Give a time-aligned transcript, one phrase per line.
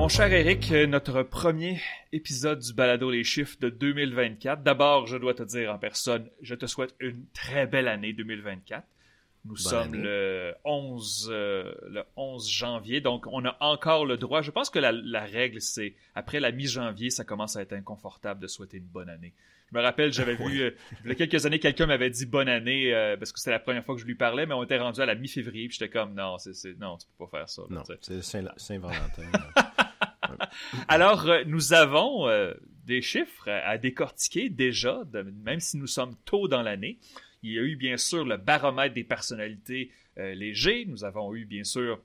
[0.00, 1.78] Mon cher Eric, notre premier
[2.10, 4.62] épisode du Balado Les Chiffres de 2024.
[4.62, 8.82] D'abord, je dois te dire en personne, je te souhaite une très belle année 2024.
[9.44, 14.40] Nous sommes le 11, euh, le 11 janvier, donc on a encore le droit.
[14.40, 18.40] Je pense que la, la règle, c'est après la mi-janvier, ça commence à être inconfortable
[18.40, 19.34] de souhaiter une bonne année.
[19.70, 20.70] Je me rappelle, j'avais vu, euh,
[21.04, 23.58] il y a quelques années, quelqu'un m'avait dit bonne année euh, parce que c'était la
[23.58, 25.92] première fois que je lui parlais, mais on était rendu à la mi-février, puis j'étais
[25.92, 27.62] comme non, c'est, non, tu peux pas faire ça.
[27.68, 29.30] non, c'est Saint-Valentin.
[30.88, 32.28] Alors, nous avons
[32.84, 35.02] des chiffres à, décortiquer déjà,
[35.44, 36.98] même si nous sommes tôt dans l'année.
[37.42, 40.84] Il y a eu bien sûr le baromètre des personnalités euh, légers.
[40.86, 42.00] Nous avons eu bien sûr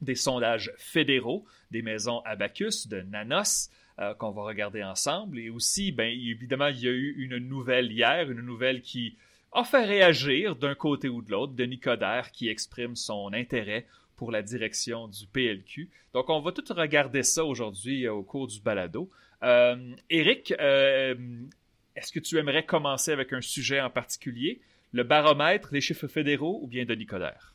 [0.00, 5.38] des sondages fédéraux des maisons Abacus, de Nanos, euh, qu'on va regarder ensemble.
[5.38, 9.16] Et aussi, ben, évidemment, il y a eu une nouvelle hier, une nouvelle qui
[9.52, 14.30] a fait réagir d'un côté ou de l'autre, Denis Coderre qui exprime son intérêt pour
[14.30, 15.90] la direction du PLQ.
[16.14, 19.10] Donc, on va tout regarder ça aujourd'hui euh, au cours du balado.
[19.42, 24.60] Euh, Eric, est-ce que tu aimerais commencer avec un sujet en particulier?
[24.92, 27.54] le baromètre, les chiffres fédéraux ou bien Denis Coderre?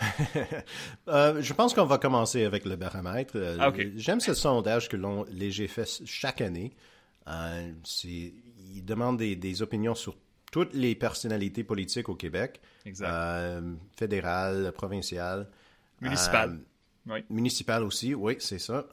[1.08, 3.32] euh, je pense qu'on va commencer avec le baromètre.
[3.36, 6.72] Euh, ah, j'aime ce sondage que l'on léger fait chaque année.
[7.26, 7.72] Euh,
[8.04, 10.16] il demande des, opinions sur
[10.52, 12.60] toutes les personnalités politiques au Québec,
[13.00, 15.48] euh, fédérales, provinciales,
[16.00, 16.60] municipales.
[17.06, 17.24] Oui.
[17.30, 18.86] Municipales aussi, oui, c'est ça.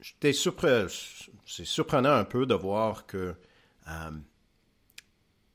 [0.00, 1.28] J'étais surpris.
[1.46, 3.34] C'est surprenant un peu de voir que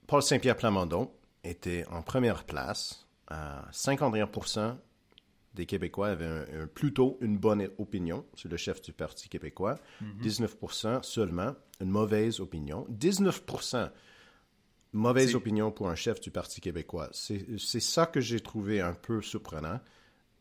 [0.07, 1.11] Paul Saint-Pierre Plamondon
[1.43, 3.05] était en première place.
[3.29, 4.77] 51%
[5.53, 9.75] des Québécois avaient plutôt une bonne opinion sur le chef du Parti québécois.
[10.21, 11.03] 19% mhm.
[11.03, 12.87] seulement une mauvaise opinion.
[12.91, 13.89] 19%
[14.97, 17.09] mauvaise opinion pour un chef du Parti québécois.
[17.13, 19.79] C'est ça que j'ai trouvé un peu surprenant.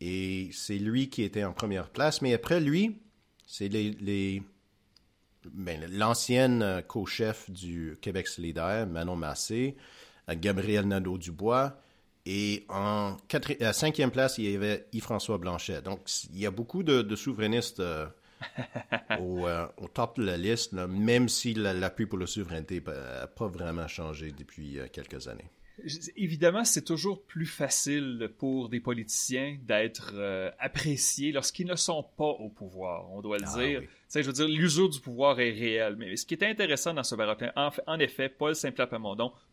[0.01, 2.21] Et c'est lui qui était en première place.
[2.21, 2.99] Mais après lui,
[3.47, 4.43] c'est les
[5.53, 9.77] ben, l'ancienne euh, co-chef du Québec solidaire, Manon Massé,
[10.29, 11.81] euh, Gabriel Nadeau-Dubois,
[12.25, 13.17] et en
[13.61, 15.83] à cinquième place, il y avait Yves-François Blanchet.
[15.83, 16.01] Donc,
[16.33, 18.07] il y a beaucoup de, souverainistes euh,
[19.21, 24.33] au, top de la liste, même si l'appui pour la souveraineté n'a pas vraiment changé
[24.33, 25.51] depuis quelques années
[26.17, 32.25] évidemment, c'est toujours plus facile pour des politiciens d'être euh, appréciés lorsqu'ils ne sont pas
[32.25, 33.83] au pouvoir, on doit le ah dire.
[34.15, 35.97] Je veux dire, l'usure du pouvoir est réelle.
[35.97, 37.53] Mais ce qui est intéressant dans ce baromètre,
[37.87, 38.89] en, effet, Paul Saint-Pierre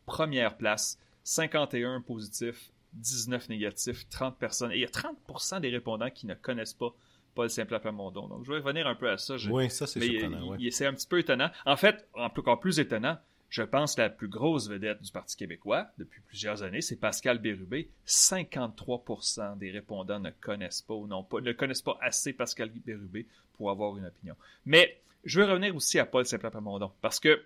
[0.06, 4.72] première place, 51 positifs, 19 négatifs, 30 personnes.
[4.72, 6.94] Et il y a 30% des répondants qui ne connaissent pas
[7.34, 9.36] Paul Saint-Pierre Donc, je vais revenir un peu à ça.
[9.50, 10.56] Oui, ça, c'est surprenant.
[10.72, 11.50] C'est un petit peu étonnant.
[11.66, 13.18] En fait, encore plus étonnant,
[13.50, 17.38] je pense que la plus grosse vedette du Parti québécois depuis plusieurs années, c'est Pascal
[17.38, 17.90] Bérubé.
[18.08, 23.70] 53% des répondants ne connaissent pas ou pas, ne connaissent pas assez Pascal Bérubé pour
[23.70, 24.36] avoir une opinion.
[24.66, 26.52] Mais je veux revenir aussi à Paul Saint-Pierre
[27.02, 27.46] parce que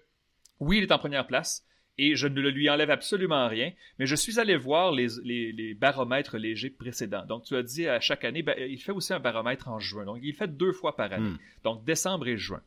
[0.61, 1.65] oui, il est en première place
[1.97, 6.69] et je ne lui enlève absolument rien, mais je suis allé voir les, baromètres légers
[6.69, 7.25] précédents.
[7.25, 10.05] Donc, tu as dit à chaque année, ben, il fait aussi un baromètre en juin.
[10.05, 11.29] Donc, il fait deux fois par année.
[11.29, 11.37] Hmm.
[11.63, 12.61] Donc, décembre et juin.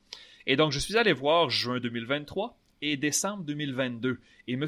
[0.47, 4.19] Et donc, je suis allé voir juin 2023 et décembre 2022.
[4.49, 4.67] Et M.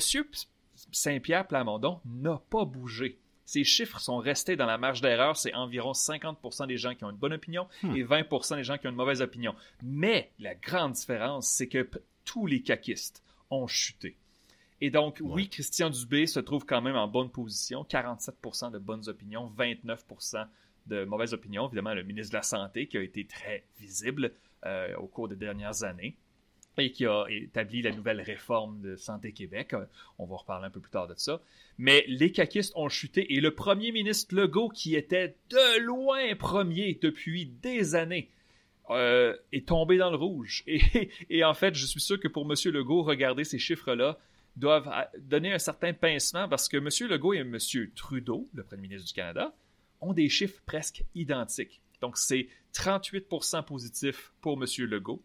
[0.93, 3.19] Saint-Pierre Plamondon n'a pas bougé.
[3.45, 5.37] Ces chiffres sont restés dans la marge d'erreur.
[5.37, 7.97] C'est environ 50% des gens qui ont une bonne opinion hmm.
[7.97, 9.57] et 20% des gens qui ont une mauvaise opinion.
[9.83, 11.89] Mais la grande différence, c'est que
[12.25, 14.17] tous les caquistes ont chuté.
[14.85, 17.87] Et donc, oui, Christian Dubé se trouve quand même en bonne position.
[17.89, 20.45] 47% de bonnes opinions, 29%
[20.89, 21.69] de mauvaises opinions.
[21.69, 24.33] Évidemment, le ministre de la Santé qui a été très visible
[24.67, 26.17] euh, au cours des dernières années
[26.79, 29.73] et qui a établi la nouvelle réforme de Santé Québec.
[29.75, 29.85] Euh,
[30.19, 31.41] on va reparler un peu plus tard de ça.
[31.79, 36.99] Mais les caquistes ont chuté et le premier ministre Legault, qui était de loin premier
[37.01, 38.31] depuis des années,
[38.91, 40.65] euh, est tombé dans le rouge.
[40.67, 42.57] Et, en fait, je suis sûr que pour M.
[42.73, 44.19] Legault, regarder ces chiffres-là
[44.57, 47.11] doivent donner un certain pincement parce que M.
[47.11, 47.59] Legault et M.
[47.95, 49.55] Trudeau, le premier ministre du Canada,
[50.01, 51.81] ont des chiffres presque identiques.
[52.01, 54.67] Donc, c'est 38% positif pour M.
[54.87, 55.23] Legault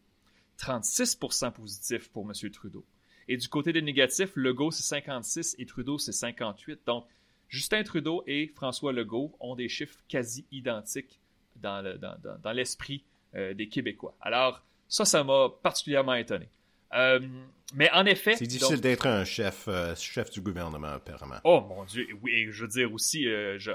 [0.57, 2.51] 36% positif pour M.
[2.51, 2.85] Trudeau.
[3.27, 6.81] Et du côté des négatifs, Legault, c'est 56 et Trudeau, c'est 58.
[6.85, 7.05] Donc,
[7.49, 11.19] Justin Trudeau et François Legault ont des chiffres quasi identiques
[11.55, 11.81] dans,
[12.53, 13.03] l'esprit
[13.35, 14.15] euh, des Québécois.
[14.21, 16.49] Alors, ça, ça m'a particulièrement étonné.
[16.93, 17.19] Euh,
[17.73, 18.35] mais en effet.
[18.35, 21.37] C'est difficile d'être un chef, euh, chef du gouvernement, apparemment.
[21.43, 22.07] Oh mon Dieu.
[22.21, 23.27] Oui, je veux dire aussi,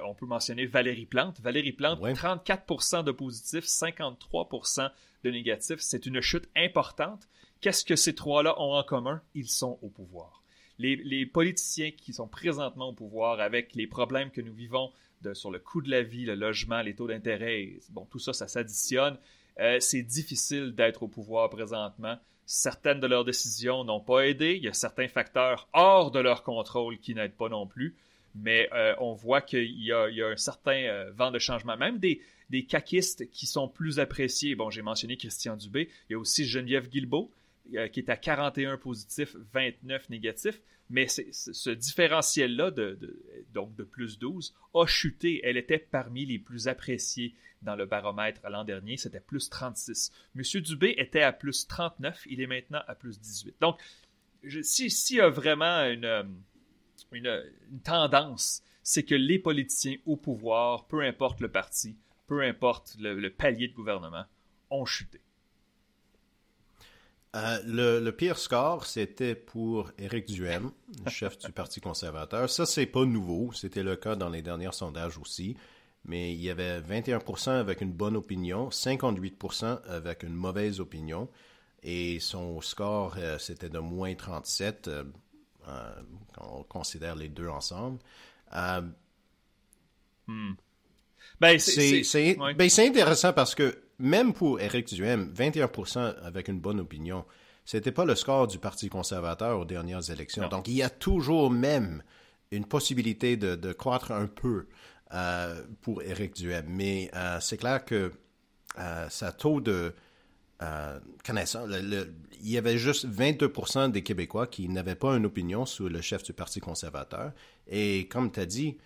[0.04, 1.40] on peut mentionner Valérie Plante.
[1.40, 4.90] Valérie Plante, 34% de positifs, 53%
[5.24, 5.76] de négatif.
[5.80, 7.28] C'est une chute importante.
[7.60, 9.22] Qu'est-ce que ces trois-là ont en commun?
[9.34, 10.42] Ils sont au pouvoir.
[10.78, 14.90] Les, politiciens qui sont présentement au pouvoir avec les problèmes que nous vivons
[15.34, 18.48] sur le coût de la vie, le logement, les taux d'intérêt, bon, tout ça, ça
[18.48, 19.16] s'additionne.
[19.60, 22.18] Euh, c'est difficile d'être au pouvoir présentement.
[22.46, 24.54] Certaines de leurs décisions n'ont pas aidé.
[24.56, 27.94] Il y a certains facteurs hors de leur contrôle qui n'aident pas non plus.
[28.34, 31.76] Mais euh, on voit qu'il y, a un certain euh, vent de changement.
[31.76, 34.54] Même des, des caquistes qui sont plus appréciés.
[34.54, 35.88] Bon, j'ai mentionné Christian Dubé.
[36.08, 37.30] Il y a aussi Geneviève Guilbeault,
[37.70, 40.60] qui est à 41 positifs, 29 négatifs.
[40.90, 42.98] Mais ce différentiel-là, de,
[43.54, 45.40] donc de plus 12, a chuté.
[45.42, 48.98] Elle était parmi les plus appréciées dans le baromètre l'an dernier.
[48.98, 50.12] C'était plus 36.
[50.34, 52.26] Monsieur Dubé était à plus 39.
[52.26, 53.56] Il est maintenant à plus 18.
[53.60, 53.80] Donc,
[54.62, 56.36] s'il si y a vraiment une,
[57.12, 57.42] une,
[57.84, 63.68] tendance, c'est que les politiciens au pouvoir, peu importe le parti, peu importe le palier
[63.68, 64.24] de gouvernement,
[64.68, 65.20] ont chuté.
[67.34, 70.70] Euh, le, pire score, c'était pour Éric Duhem,
[71.08, 72.50] chef du Parti conservateur.
[72.50, 73.50] Ça, c'est pas nouveau.
[73.54, 75.56] C'était le cas dans les derniers sondages aussi.
[76.04, 81.28] Mais il y avait 21% avec une bonne opinion, 58% avec une mauvaise opinion.
[81.82, 85.04] Et son score, euh, c'était de moins 37 euh,
[86.34, 87.98] quand on considère les deux ensemble.
[90.26, 90.52] Hmm.
[91.40, 97.24] Ben, ben, c'est intéressant parce que même pour Éric Duhem, 21% avec une bonne opinion,
[97.64, 100.48] c'était pas le score du Parti conservateur aux dernières élections.
[100.48, 102.02] Donc, il y a toujours même
[102.50, 104.66] une possibilité de, croître un peu
[105.14, 106.66] euh, pour Éric Duhem.
[106.68, 108.12] Mais euh, c'est clair que
[108.78, 109.94] euh, sa taux de
[111.24, 111.68] connaissance,
[112.40, 116.22] il y avait juste 22% des Québécois qui n'avaient pas une opinion sur le chef
[116.22, 117.32] du Parti conservateur.
[117.66, 118.78] Et comme tu as dit,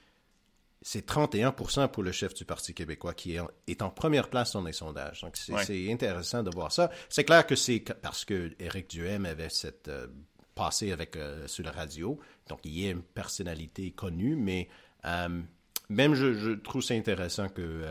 [0.87, 3.37] c'est 31% pour le chef du Parti québécois qui
[3.67, 5.23] est en, première place dans les sondages.
[5.23, 6.93] Donc, c'est intéressant de voir ça.
[7.09, 10.07] C'est clair que c'est parce que Éric Duhem avait cette euh,
[10.55, 14.69] passé avec euh, sur la radio, donc il est une personnalité connue, mais
[15.07, 15.43] euh,
[15.89, 17.85] même je, trouve ça intéressant que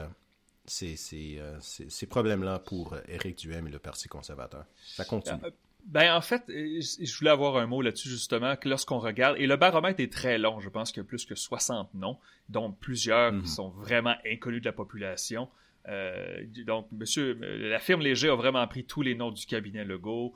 [0.64, 4.64] ces, ces problèmes-là pour Éric Duhem et le Parti conservateur.
[4.82, 5.42] Ça continue.
[5.86, 9.46] Ben en fait, euh, je voulais avoir un mot là-dessus justement, que lorsqu'on regarde, et
[9.46, 12.18] le baromètre est très long, je pense qu'il y a plus que 60 noms,
[12.50, 13.46] dont plusieurs qui mhm.
[13.46, 15.48] sont vraiment inconnus de la population.
[15.88, 19.86] Euh, donc, monsieur, euh, la firme Léger a vraiment pris tous les noms du cabinet
[19.86, 20.34] Legault,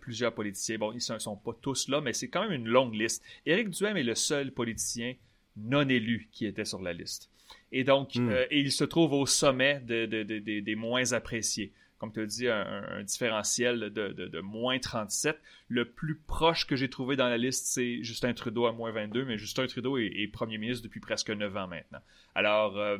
[0.00, 0.78] plusieurs politiciens.
[0.78, 3.22] Bon, ils ne sont, pas tous là, mais c'est quand même une longue liste.
[3.44, 5.14] Éric Duhem est le seul politicien
[5.56, 7.28] non élu qui était sur la liste.
[7.72, 8.30] Et donc, hmm.
[8.50, 13.80] et il se trouve au sommet des moins appréciés comme tu as dit, un, différentiel
[13.90, 15.40] de, de, moins 37.
[15.68, 19.24] Le plus proche que j'ai trouvé dans la liste, c'est Justin Trudeau à moins 22,
[19.24, 22.00] mais Justin Trudeau est, premier ministre depuis presque 9 ans maintenant.
[22.34, 22.98] Alors, euh,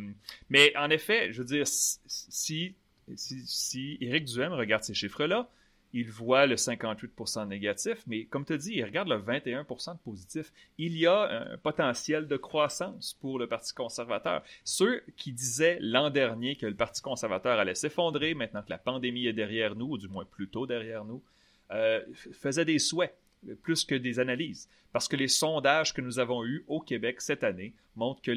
[0.49, 2.75] mais en effet, je veux dire, si,
[3.15, 5.51] si, si Éric Duhem regarde ces chiffres-là,
[5.93, 10.53] il voit le 58% négatif, mais comme tu dit, il regarde le 21% de positif.
[10.79, 14.43] Il y a un potentiel de croissance pour le Parti conservateur.
[14.65, 19.27] Ceux qui disaient l'an dernier que le Parti conservateur allait s'effondrer maintenant que la pandémie
[19.27, 21.23] est derrière nous, ou du moins plutôt derrière nous,
[21.71, 22.01] euh,
[22.33, 23.17] faisaient des souhaits
[23.63, 24.69] plus que des analyses.
[24.93, 28.33] Parce que les sondages que nous avons eus au Québec cette année montrent que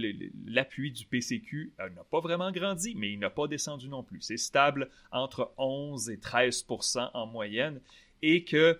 [0.45, 4.21] l'appui du PCQ euh, n'a pas vraiment grandi, mais il n'a pas descendu non plus.
[4.21, 6.65] C'est stable entre 11 et 13
[7.13, 7.79] en moyenne
[8.21, 8.79] et que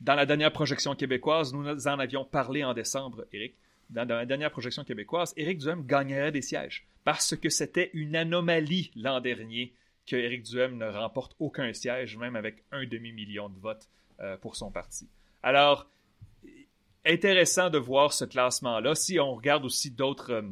[0.00, 3.54] dans la dernière projection québécoise, nous en avions parlé en décembre, Éric,
[3.90, 8.90] dans, la dernière projection québécoise, Éric Duhem gagnerait des sièges parce que c'était une anomalie
[8.96, 9.72] l'an dernier
[10.06, 13.88] que Éric Duhem ne remporte aucun siège, même avec un demi-million de votes
[14.20, 15.08] euh, pour son parti.
[15.42, 15.88] Alors,
[17.04, 18.94] intéressant de voir ce classement-là.
[18.94, 20.32] Si on regarde aussi d'autres...
[20.32, 20.42] Euh,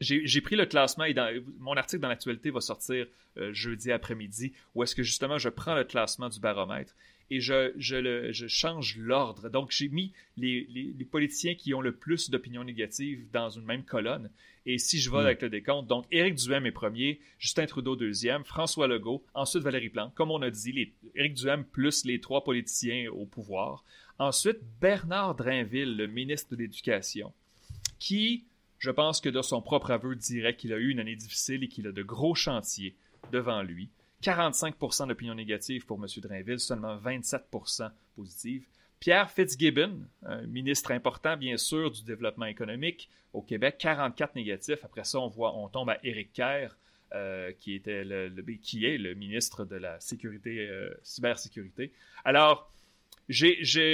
[0.00, 1.28] j'ai pris le classement et dans,
[1.58, 5.74] mon article dans l'actualité va sortir euh, jeudi après-midi où est-ce que justement je prends
[5.74, 6.94] le classement du baromètre
[7.30, 9.48] et je, je, change l'ordre.
[9.48, 14.30] Donc j'ai mis les, politiciens qui ont le plus d'opinions négatives dans une même colonne.
[14.66, 15.26] Et si je vais hmm.
[15.26, 19.88] avec le décompte, donc Éric Duhem est premier, Justin Trudeau deuxième, François Legault, ensuite Valérie
[19.88, 20.14] Plante.
[20.14, 23.84] Comme on a dit, les, Éric Duhem plus les trois politiciens au pouvoir.
[24.18, 27.32] Ensuite, Bernard Drainville, le ministre de l'Éducation,
[27.98, 28.44] qui,
[28.78, 31.68] je pense que de son propre aveu, dirait qu'il a eu une année difficile et
[31.68, 32.96] qu'il a de gros chantiers
[33.32, 33.90] devant lui.
[34.22, 36.06] 45% d'opinion négative pour M.
[36.20, 38.66] Drainville, seulement 27% positives.
[38.98, 44.84] Pierre Fitzgibbon, un ministre important, bien sûr, du développement économique au Québec, 44 négatifs.
[44.84, 46.76] Après ça, on voit, on tombe à Éric Kerr,
[47.14, 51.92] euh, qui, était le, est le ministre de la sécurité, euh, cybersécurité.
[52.24, 52.72] Alors,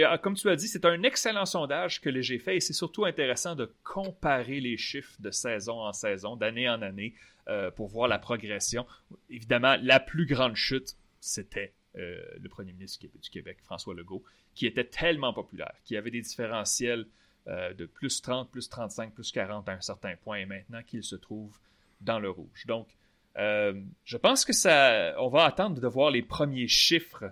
[0.07, 3.05] ah, comme tu as dit, c'est un excellent sondage que j'ai fait et c'est surtout
[3.05, 7.15] intéressant de comparer les chiffres de saison en saison, d'année en année,
[7.49, 8.87] euh, pour voir la progression.
[9.29, 14.23] Évidemment, la plus grande chute, c'était euh, le premier ministre du Québec, François Legault,
[14.55, 17.07] qui était tellement populaire, qui avait des différentiels
[17.49, 21.03] euh, de plus 30, plus 35, plus 40 à un certain point, et maintenant qu'il
[21.03, 21.59] se trouve
[22.01, 22.67] dans le rouge.
[22.67, 22.89] Donc,
[23.37, 27.25] je pense que ça, on va attendre de voir les premiers chiffres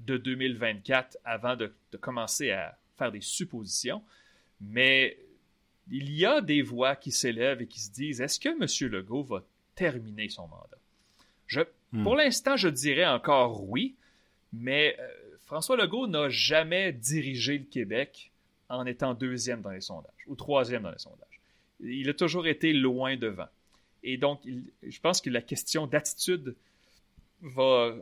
[0.00, 4.02] de 2024 avant de, commencer à faire des suppositions.
[4.60, 5.18] Mais
[5.90, 8.92] il y a des voix qui s'élèvent et qui se disent est-ce que M.
[8.92, 10.78] Legault va terminer son mandat?
[11.46, 11.60] Je,
[11.92, 12.02] hmm.
[12.02, 13.94] Pour l'instant, je dirais encore oui,
[14.52, 15.08] mais euh,
[15.46, 18.30] François Legault n'a jamais dirigé le Québec
[18.68, 21.40] en étant deuxième dans les sondages ou troisième dans les sondages.
[21.80, 23.48] Il a toujours été loin devant.
[24.02, 24.40] Et donc,
[24.82, 26.54] je pense que la question d'attitude
[27.40, 27.94] va,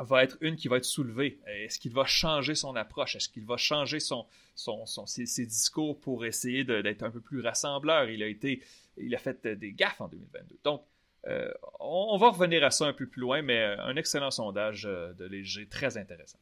[0.00, 1.38] va être une qui va être soulevée.
[1.46, 3.16] Est-ce qu'il va changer son approche?
[3.16, 4.26] Est-ce qu'il va changer son,
[4.56, 8.08] ses, discours pour essayer d'être un peu plus rassembleur?
[8.08, 8.62] Il a, été,
[8.96, 10.58] il a fait des gaffes en 2022.
[10.64, 10.82] Donc,
[11.26, 15.12] euh, on, va revenir à ça un peu plus loin, mais un excellent sondage euh,
[15.12, 16.38] de Léger, très intéressant.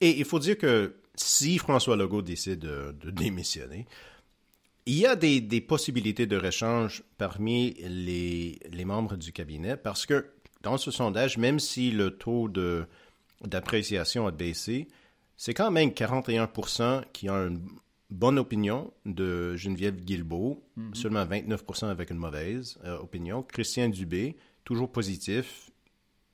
[0.00, 3.86] Et il faut dire que si François Legault décide de démissionner,
[4.86, 10.26] il y a des, possibilités de rechange parmi les, membres du cabinet parce que
[10.62, 12.48] dans ce sondage, même si le taux
[13.44, 14.88] d'appréciation a baissé,
[15.36, 17.60] c'est quand même 41% qui ont une
[18.10, 20.94] bonne opinion de Geneviève Guilbeault, mm-hmm.
[20.94, 23.42] seulement 29% avec une mauvaise euh, opinion.
[23.42, 25.70] Christian Dubé, toujours positif.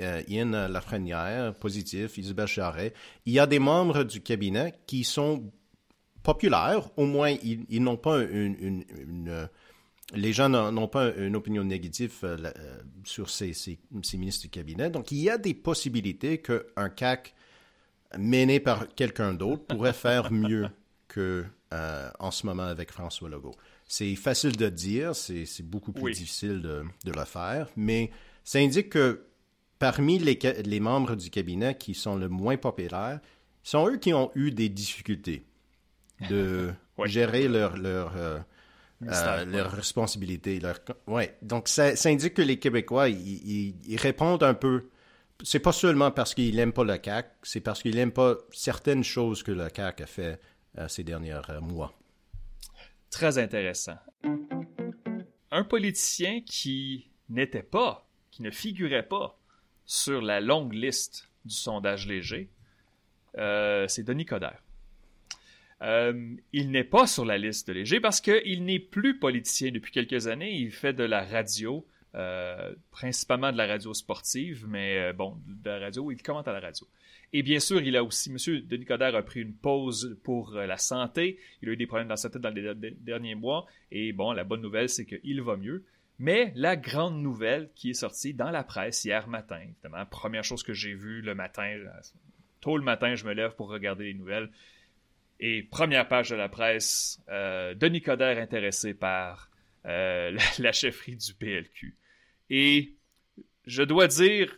[0.01, 2.19] Euh, Ian Lafrenière, positif.
[2.19, 2.93] Isabelle Charret.
[3.25, 5.51] Il y a des membres du cabinet qui sont
[6.23, 8.85] populaires, au moins ils, n'ont pas une,
[10.15, 13.79] les gens n'ont pas une opinion négative euh, euh, sur ces, ces,
[14.15, 14.91] ministres du cabinet.
[14.91, 17.35] Donc, il y a des possibilités qu'un CAC
[18.19, 20.69] mené par quelqu'un d'autre pourrait faire mieux
[21.09, 21.45] que
[22.19, 23.55] en ce moment avec François Legault.
[23.87, 28.11] C'est facile de dire, c'est beaucoup plus difficile de, de, le faire, mais
[28.45, 29.27] ça indique que
[29.79, 33.21] parmi les, les membres du cabinet qui sont le moins populaires,
[33.63, 35.45] sont eux qui ont eu des difficultés
[36.31, 36.73] de
[37.05, 38.39] gérer leur, leur, euh,
[39.03, 40.59] euh, leurs responsabilités.
[40.61, 40.79] Leur...
[41.07, 41.37] Ouais.
[41.43, 44.89] Donc, ça, ça, indique que les Québécois, ils, ils, répondent un peu.
[45.43, 49.05] C'est pas seulement parce qu'ils n'aiment pas le CAC, c'est parce qu'ils n'aiment pas certaines
[49.05, 50.41] choses que le CAC a fait
[50.79, 51.93] euh, ces derniers mois.
[53.11, 53.99] Très intéressant.
[55.51, 59.39] Un politicien qui n'était pas, qui ne figurait pas
[59.85, 62.51] sur la longue liste du sondage léger,
[63.35, 64.66] c'est Denis Coderre.
[65.83, 69.93] Euh, il n'est pas sur la liste de Léger parce qu'il n'est plus politicien depuis
[69.93, 70.55] quelques années.
[70.55, 75.71] Il fait de la radio, euh, principalement de la radio sportive, mais euh, bon, de
[75.71, 76.87] la radio, il commente à la radio.
[77.33, 78.61] Et bien sûr, il a aussi, M.
[78.63, 81.39] Denis Coderre a pris une pause pour la santé.
[81.61, 83.67] Il a eu des problèmes dans sa tête dans les derniers mois.
[83.91, 85.85] Et bon, la bonne nouvelle, c'est qu'il va mieux.
[86.19, 90.63] Mais la grande nouvelle qui est sortie dans la presse hier matin, évidemment, première chose
[90.63, 91.79] que j'ai vue le matin,
[92.61, 94.51] tôt le matin, je me lève pour regarder les nouvelles,
[95.41, 99.51] et première page de la presse, euh, Denis Coderre intéressé par
[99.85, 101.97] euh, la, chefferie du PLQ.
[102.51, 102.95] Et
[103.67, 104.57] je dois dire,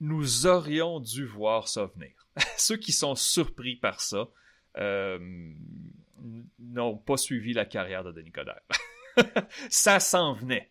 [0.00, 2.28] nous aurions dû voir ça venir.
[2.56, 4.28] Ceux qui sont surpris par ça
[4.76, 5.18] euh,
[6.58, 8.60] n'ont pas suivi la carrière de Denis Coderre.
[9.70, 10.70] ça s'en venait.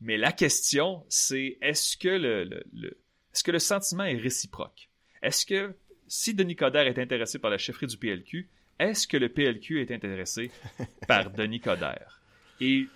[0.00, 2.88] Mais la question, c'est est-ce que le, le,
[3.32, 4.88] est-ce que le sentiment est réciproque?
[5.22, 5.74] Est-ce que
[6.10, 8.48] si Denis Coderre est intéressé par la chefferie du PLQ,
[8.80, 10.50] est-ce que le PLQ est intéressé
[11.06, 12.20] par Denis Coderre?
[12.60, 12.88] Et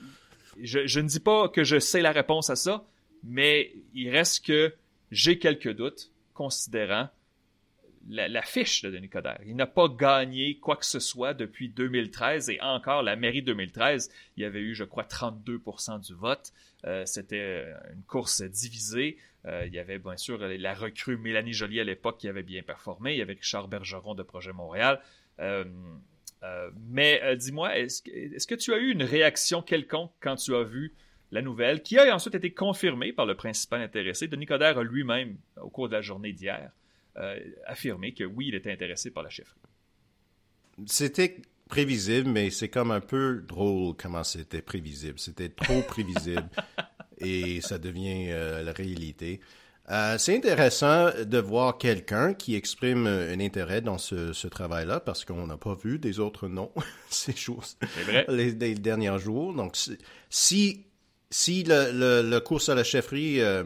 [0.61, 2.85] je, ne dis pas que je sais la réponse à ça,
[3.23, 4.75] mais il reste que
[5.13, 7.09] j'ai quelques doutes considérant
[8.09, 9.41] la, fiche de Denis Coderre.
[9.47, 14.11] Il n'a pas gagné quoi que ce soit depuis 2013 et encore la mairie 2013,
[14.37, 16.53] il y avait eu, je crois, 32% du vote.
[16.85, 19.19] Euh, c'était une course divisée.
[19.47, 22.63] Euh, il y avait bien sûr la recrue Mélanie Joly à l'époque qui avait bien
[22.63, 23.13] performé.
[23.13, 25.01] Il y avait Richard Bergeron de Projet Montréal.
[25.41, 25.65] Euh,
[26.89, 30.95] mais dis-moi, est-ce est que tu as eu une réaction quelconque quand tu as vu
[31.31, 34.29] la nouvelle, qui a ensuite été confirmée par le principal intéressé?
[34.29, 36.71] Denis Coderre a lui-même, au cours de la journée d'hier,
[37.67, 39.59] affirmé que oui, il était intéressé par la chefferie.
[40.87, 45.19] C'était prévisible, mais c'est comme un peu drôle comment c'était prévisible.
[45.19, 46.49] C'était trop prévisible
[47.19, 49.41] et ça devient euh, la réalité.
[49.91, 55.47] Euh, c'est intéressant de voir quelqu'un qui exprime un intérêt dans ce, travail-là parce qu'on
[55.47, 56.71] n'a pas vu des autres noms
[57.11, 57.77] ces choses
[58.29, 59.53] les, les, derniers jours.
[59.53, 59.77] Donc,
[60.31, 60.87] si,
[61.31, 63.65] si le, le, course à la chefferie euh,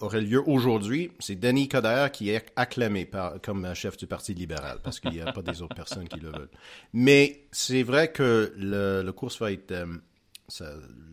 [0.00, 4.78] aurait lieu aujourd'hui, c'est Denis Coderre qui est acclamé par, comme chef du Parti libéral,
[4.82, 6.50] parce qu'il n'y a pas des autres personnes qui le veulent.
[6.92, 9.70] Mais c'est vrai que le, le course va être...
[9.70, 9.86] Euh,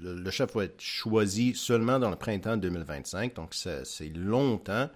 [0.01, 4.89] le, chef va être choisi seulement dans le printemps 2025, donc c'est longtemps.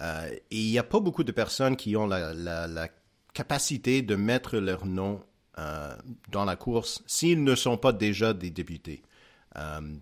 [0.00, 2.88] Euh, et il n'y a pas beaucoup de personnes qui ont la, la,
[3.34, 5.22] capacité de mettre leur nom
[5.58, 5.96] euh,
[6.30, 9.02] dans la course s'ils ne sont pas déjà des députés.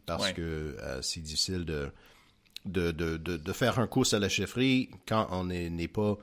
[0.06, 1.90] parce que c'est difficile de
[2.66, 6.18] de, de, de, faire un course à la chefferie quand on n'est pas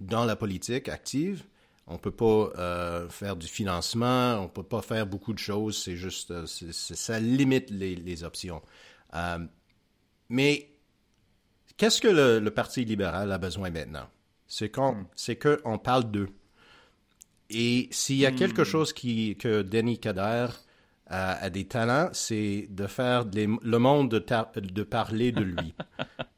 [0.00, 1.44] dans la politique active.
[1.88, 5.80] On peut pas euh, faire du financement, on peut pas faire beaucoup de choses.
[5.80, 8.60] C'est juste, euh, ça limite les, options.
[9.14, 9.38] Euh,
[10.28, 10.68] mais
[11.76, 14.08] qu'est-ce que le, Parti libéral a besoin maintenant?
[14.48, 15.34] C'est qu'on, hmm.
[15.62, 16.28] qu'on parle d'eux.
[17.50, 18.66] Et s'il y a quelque hmm.
[18.66, 20.48] chose qui, que Denis Kader
[21.06, 24.24] a, des talents, c'est de faire le monde de,
[24.60, 25.72] de, parler de lui.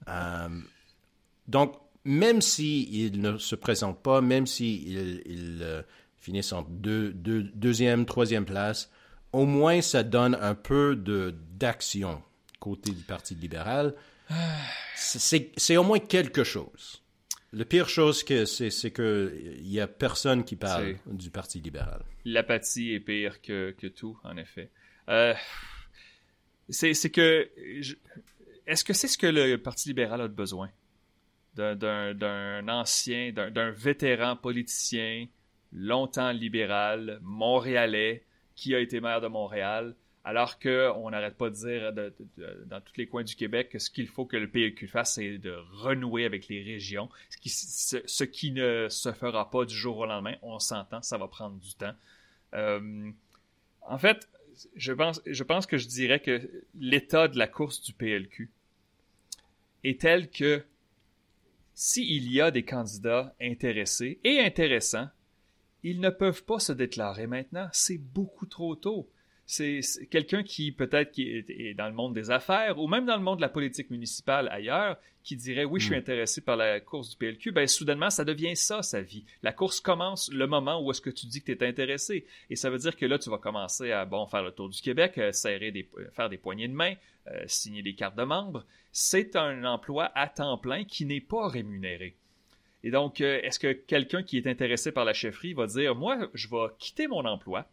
[1.49, 1.75] donc,
[2.09, 4.89] même s'il ne se présente pas, même s'il
[5.27, 5.83] il, euh,
[6.17, 8.91] finit en deuxième, troisième place,
[9.33, 12.23] au moins ça donne un peu d'action
[12.61, 13.95] côté du Parti libéral.
[14.97, 17.03] C'est au moins quelque chose.
[17.53, 22.03] La pire chose, c'est qu'il n'y a personne qui parle du Parti libéral.
[22.25, 24.71] L'apathie est pire que, tout, en effet.
[25.11, 25.35] Euh,
[26.71, 27.51] c'est que...
[28.67, 30.71] Est-ce que c'est ce que le Parti libéral a besoin?
[31.59, 35.27] D'un ancien, d'un vétéran politicien,
[35.73, 38.25] longtemps libéral, montréalais,
[38.55, 41.93] qui a été maire de Montréal, alors qu'on n'arrête pas de dire
[42.67, 45.39] dans tous les coins du Québec que ce qu'il faut que le PLQ fasse, c'est
[45.39, 50.35] de renouer avec les régions, ce qui, ne se fera pas du jour au lendemain.
[50.43, 51.95] On s'entend, ça va prendre du temps.
[52.55, 53.11] Euh,
[53.83, 54.29] en fait,
[54.77, 58.51] je pense que je dirais que l'état de la course du PLQ
[59.85, 60.63] est tel que
[61.81, 65.07] s'il y a des candidats intéressés et intéressants,
[65.85, 67.69] ils ne peuvent pas se déclarer maintenant.
[67.71, 69.09] C'est beaucoup trop tôt.
[69.51, 73.23] C'est quelqu'un qui peut-être qui est, dans le monde des affaires ou même dans le
[73.23, 76.01] monde de la politique municipale ailleurs qui dirait oui je suis hmm.
[76.01, 79.81] intéressé par la course du PLQ ben soudainement ça devient ça sa vie la course
[79.81, 82.77] commence le moment où est-ce que tu dis que tu es intéressé et ça veut
[82.77, 85.71] dire que là tu vas commencer à bon faire le tour du Québec euh, serrer
[85.71, 86.95] des faire des poignées de main
[87.29, 91.49] euh, signer des cartes de membres c'est un emploi à temps plein qui n'est pas
[91.49, 92.17] rémunéré.
[92.85, 96.31] Et donc, euh, est-ce que quelqu'un qui est intéressé par la chefferie va dire, moi,
[96.35, 97.69] je vais quitter mon emploi,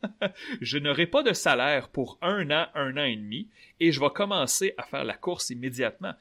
[0.60, 4.10] je n'aurai pas de salaire pour un an, un an et demi, et je vais
[4.10, 6.14] commencer à faire la course immédiatement.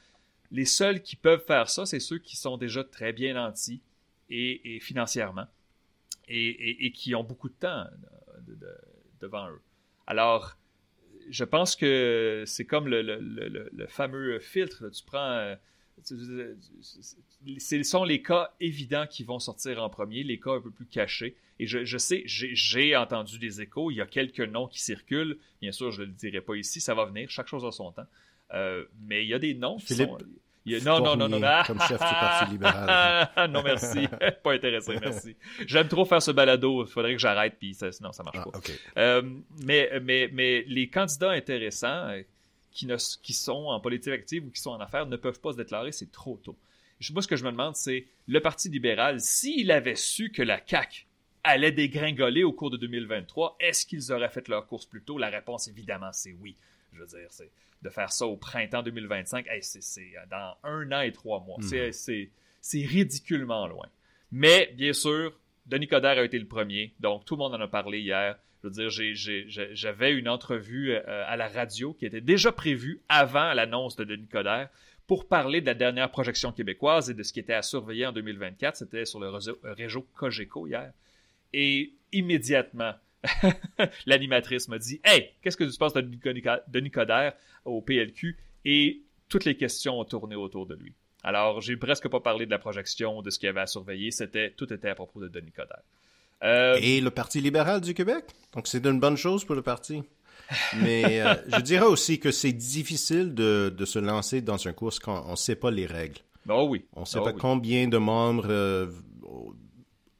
[0.51, 3.81] Les seuls qui peuvent faire ça, c'est ceux qui sont déjà très bien nantis
[4.29, 5.47] et, financièrement,
[6.27, 7.85] et, qui ont beaucoup de temps
[9.19, 9.61] devant eux.
[10.05, 10.55] Alors,
[11.29, 14.89] je pense que c'est comme le, fameux filtre.
[14.89, 15.55] Tu prends.
[16.03, 20.85] Ce sont les cas évidents qui vont sortir en premier, les cas un peu plus
[20.85, 21.35] cachés.
[21.59, 25.37] Et je, sais, j'ai entendu des échos, il y a quelques noms qui circulent.
[25.61, 27.91] Bien sûr, je ne le dirai pas ici, ça va venir, chaque chose a son
[27.91, 28.07] temps.
[28.53, 30.17] Euh, mais il y a des noms qui sont
[30.85, 31.63] non, non, non, non, non.
[31.65, 33.29] Comme chef du Parti libéral.
[33.49, 34.07] non, merci.
[34.43, 35.35] pas intéressé, merci.
[35.65, 36.85] J'aime trop faire ce balado.
[36.85, 38.59] Il faudrait que j'arrête, puis ça, sinon ça marche ah, pas.
[38.97, 39.21] Euh,
[39.63, 42.09] mais, mais, mais les candidats intéressants
[42.71, 45.53] qui, ne, qui sont en politique active ou qui sont en affaires ne peuvent pas
[45.53, 46.57] se déclarer, c'est trop tôt.
[47.11, 50.59] Moi, ce que je me demande, c'est le Parti libéral, s'il avait su que la
[50.65, 51.05] CAQ
[51.43, 55.17] allait dégringoler au cours de 2023, est-ce qu'ils auraient fait leur course plus tôt?
[55.17, 56.55] La réponse, évidemment, c'est oui.
[56.93, 57.49] Je veux dire, c'est
[57.81, 61.57] de faire ça au printemps 2025, c'est dans un an et trois mois.
[61.59, 61.93] Mhm.
[61.93, 63.87] C'est ridiculement loin.
[64.33, 67.67] Mais, bien sûr, Denis Coderre a été le premier, donc tout le monde en a
[67.69, 68.37] parlé hier.
[68.61, 68.89] Je veux dire,
[69.73, 74.27] j'avais une entrevue euh, à la radio qui était déjà prévue avant l'annonce de Denis
[74.27, 74.69] Coderre
[75.07, 78.11] pour parler de la dernière projection québécoise et de ce qui était à surveiller en
[78.11, 78.75] 2024.
[78.75, 80.91] C'était sur le réseau, réseau Cogeco hier.
[81.53, 82.93] Et immédiatement,
[84.05, 87.33] l'animatrice m'a dit Hey, qu'est-ce que tu penses de Denis Coderre
[87.65, 90.93] au PLQ Et toutes les questions ont tourné autour de lui.
[91.23, 94.11] Alors, j'ai presque pas parlé de la projection, de ce qu'il y avait à surveiller.
[94.11, 95.83] C'était, tout était à propos de Denis Coderre.
[96.43, 98.25] Euh, Et le Parti libéral du Québec?
[98.53, 100.03] Donc, c'est une bonne chose pour le parti.
[100.81, 105.25] Mais euh, je dirais aussi que c'est difficile de, se lancer dans un course quand
[105.27, 106.19] on ne sait pas les règles.
[106.47, 106.85] Oh oui.
[106.95, 108.87] On ne sait oh pas combien de membres euh,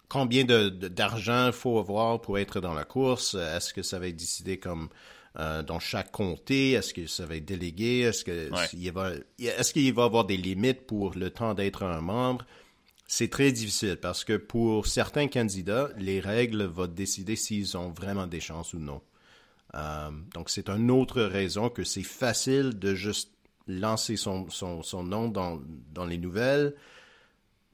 [0.09, 3.35] combien d'argent il faut avoir pour être dans la course?
[3.35, 4.89] Est-ce que ça va être décidé comme
[5.39, 6.71] euh, dans chaque comté?
[6.71, 7.99] Est-ce que ça va être délégué?
[8.01, 12.45] Est-ce qu'il va, est-ce qu'il va avoir des limites pour le temps d'être un membre?
[13.11, 18.27] C'est très difficile parce que pour certains candidats, les règles vont décider s'ils ont vraiment
[18.27, 19.01] des chances ou non.
[19.73, 23.31] Euh, donc c'est une autre raison que c'est facile de juste
[23.65, 24.45] lancer son,
[25.03, 26.75] nom dans, les nouvelles,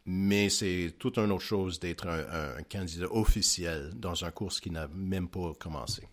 [0.06, 4.88] mais c'est toute une autre chose d'être un, candidat officiel dans un course qui n'a
[4.88, 6.08] même pas commencé.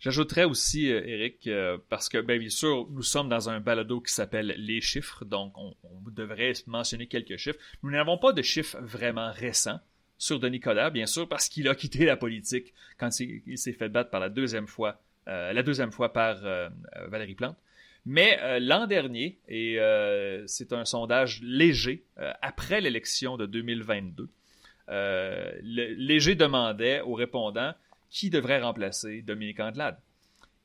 [0.00, 4.00] J'ajouterais aussi, Eric, euh, euh, parce que ben, bien sûr, nous sommes dans un balado
[4.00, 5.74] qui s'appelle Les chiffres, donc on,
[6.10, 7.58] devrait mentionner quelques chiffres.
[7.82, 9.78] Nous n'avons pas de chiffres vraiment récents
[10.16, 13.90] sur Denis Coderre, bien sûr, parce qu'il a quitté la politique quand il, s'est fait
[13.90, 16.40] battre par la deuxième fois la deuxième fois par
[17.06, 17.56] Valérie Plante.
[18.04, 19.78] Mais l'an dernier, et
[20.46, 22.02] c'est un sondage léger,
[22.42, 24.28] après l'élection de 2022,
[25.62, 27.74] Léger demandait aux répondants
[28.10, 29.98] qui devrait remplacer Dominique Andelade.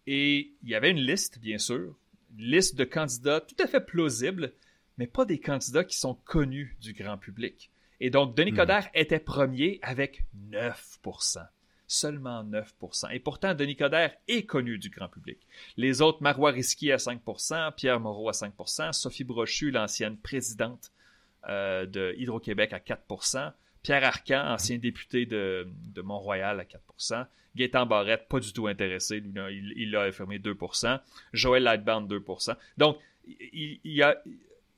[0.07, 1.95] Et il y avait une liste, bien sûr,
[2.37, 4.53] une liste de candidats tout à fait plausibles,
[4.97, 7.71] mais pas des candidats qui sont connus du grand public.
[7.99, 8.57] Et donc, Denis hmm.
[8.57, 11.39] Coderre était premier avec 9%.
[11.87, 13.13] Seulement 9%.
[13.13, 15.39] Et pourtant, Denis Coderre est connu du grand public.
[15.77, 20.91] Les autres, Marois Risky à 5%, Pierre Moreau à 5%, Sophie Brochu, l'ancienne présidente
[21.47, 23.53] euh, de Hydro-Québec à 4%,
[23.85, 29.17] Pierre Arcan, ancien député de, de Mont-Royal à 4%, Gaétan Barrette, pas du tout intéressé,
[29.23, 30.99] il, il a affirmé 2%,
[31.33, 32.55] Joël Lightbound 2%.
[32.79, 34.19] Donc, il, il a,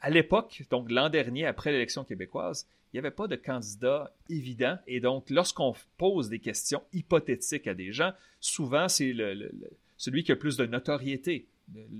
[0.02, 4.78] à l'époque, donc l'an dernier, après l'élection québécoise, il n'y avait pas de candidat évident.
[4.88, 9.50] Et donc, lorsqu'on pose des questions hypothétiques à des gens, souvent, c'est le,
[9.96, 11.48] celui qui a plus de notoriété,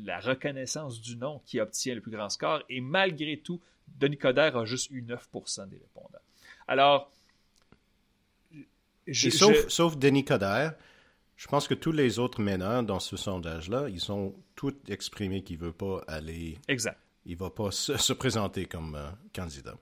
[0.04, 2.64] la reconnaissance du nom qui obtient le plus grand score.
[2.68, 6.20] Et malgré tout, Denis Coderre a juste eu 9% des répondants.
[6.68, 7.12] Alors,
[9.14, 10.74] sauf, Denis Coderre,
[11.36, 15.60] je pense que tous les autres meneurs dans ce sondage-là, ils ont tous exprimé qu'ils
[15.60, 16.58] ne veulent pas aller.
[16.68, 17.00] Exact.
[17.26, 19.76] Il ne va pas se, présenter comme euh, candidat.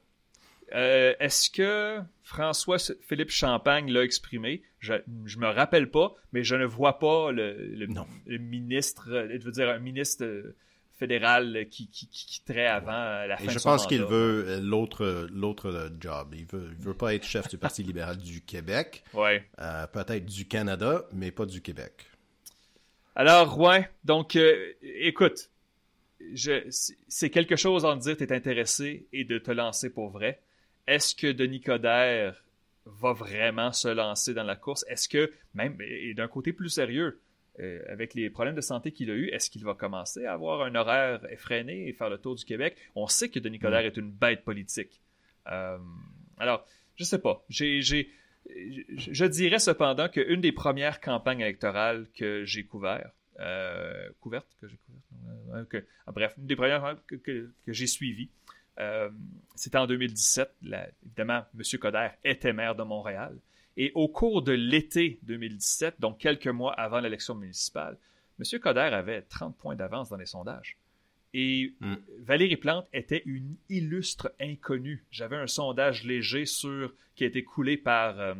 [0.73, 4.63] Euh, est-ce que François-Philippe Champagne l'a exprimé?
[4.79, 7.87] Je ne me rappelle pas, mais je ne vois pas le,
[8.37, 10.25] ministre, euh, je veux dire un ministre
[10.95, 16.33] fédéral qui, qui, quitterait avant la fin Et je pense qu'il veut l'autre l'autre job.
[16.33, 19.03] Il veut veut pas être chef du Parti libéral du Québec.
[19.13, 19.47] Ouais.
[19.93, 22.07] Peut-être du Canada, mais pas du Québec.
[23.15, 24.37] Alors ouais, donc
[24.81, 25.49] écoute,
[26.35, 30.41] c'est quelque chose en dire t'es intéressé et de te lancer pour vrai
[30.87, 32.43] est-ce que Denis Coderre
[32.85, 34.85] va vraiment se lancer dans la course?
[34.87, 37.19] Est-ce que, même, et d'un côté plus sérieux,
[37.59, 40.61] euh, avec les problèmes de santé qu'il a eu, est-ce qu'il va commencer à avoir
[40.61, 42.75] un horaire effréné et faire le tour du Québec?
[42.95, 43.85] On sait que Denis Coderre mm.
[43.85, 45.01] est une bête politique.
[45.47, 45.77] Euh,
[46.37, 46.65] alors,
[46.95, 47.45] je sais pas.
[47.49, 54.67] J'ai, je dirais cependant qu'une des premières campagnes électorales que j'ai couvertes, euh, couverte, que
[54.67, 58.29] j'ai couverte, bref, une des premières que, que j'ai suivies,
[59.55, 60.51] c'était en 2017.
[61.05, 61.79] évidemment, M.
[61.79, 63.37] Coder était maire de Montréal.
[63.77, 67.97] Et au cours de l'été 2017, donc quelques mois avant l'élection municipale,
[68.39, 68.59] M.
[68.59, 70.77] Coder avait 30 points d'avance dans les sondages.
[71.33, 71.95] Et hmm.
[72.19, 75.03] Valérie Plante était une illustre inconnue.
[75.11, 78.35] J'avais un sondage léger sur qui a été coulé par euh,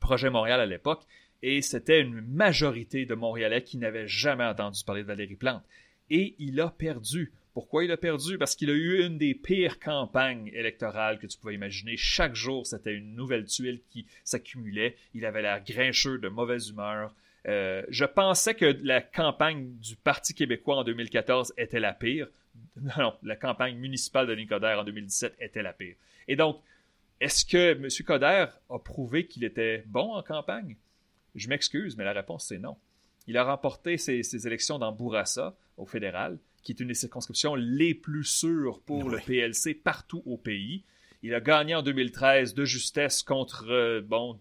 [0.00, 1.02] Projet Montréal à l'époque,
[1.42, 5.62] et c'était une majorité de Montréalais qui n'avaient jamais entendu parler de Valérie Plante.
[6.08, 7.32] Et il a perdu.
[7.54, 8.36] Pourquoi il a perdu?
[8.36, 11.96] Parce qu'il a eu une des pires campagnes électorales que tu pouvais imaginer.
[11.96, 14.96] Chaque jour, c'était une nouvelle tuile qui s'accumulait.
[15.14, 17.14] Il avait l'air grincheux, de mauvaise humeur.
[17.46, 22.28] Euh, je pensais que la campagne du Parti québécois en 2014 était la pire.
[22.98, 25.94] Non, la campagne municipale de Coderre en 2017 était la pire.
[26.26, 26.60] Et donc,
[27.20, 27.88] est-ce que M.
[28.04, 30.76] Coder a prouvé qu'il était bon en campagne?
[31.36, 32.76] Je m'excuse, mais la réponse c'est non.
[33.26, 37.54] Il a remporté ses, ses élections dans Bourassa, au fédéral qui est une des circonscriptions
[37.54, 40.82] les plus sûres pour le PLC partout au pays.
[41.22, 44.38] Il a gagné en 2013 de justesse contre, euh, bon,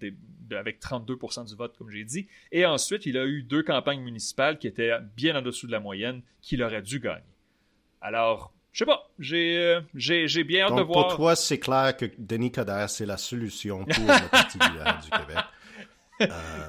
[0.51, 2.27] avec 32% du vote, comme j'ai dit.
[2.51, 5.79] Et ensuite, il a eu deux campagnes municipales qui étaient bien en dessous de la
[5.79, 7.23] moyenne, qu'il aurait dû gagner.
[8.01, 11.07] Alors, je sais pas, j'ai euh, j'ai bien hâte de voir.
[11.07, 15.37] Pour toi, c'est clair que Denis Coderre, c'est la solution pour le Parti du Québec.
[16.21, 16.27] Euh,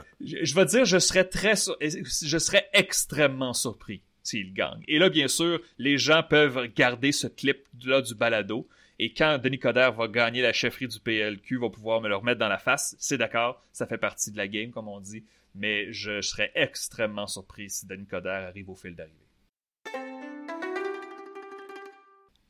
[0.25, 4.83] je, je vais dire, je serais très, je serais extrêmement surpris s'il gagne.
[4.89, 8.67] Et là, bien sûr, les gens peuvent garder ce clip-là du balado.
[8.99, 12.41] Et quand Denis Coderre va gagner la chefferie du PLQ, va pouvoir me le remettre
[12.41, 15.25] dans la face, c'est d'accord, ça fait partie de la game, comme on dit.
[15.55, 19.25] Mais je serais extrêmement surpris si Denis Coderre arrive au fil d'arrivée.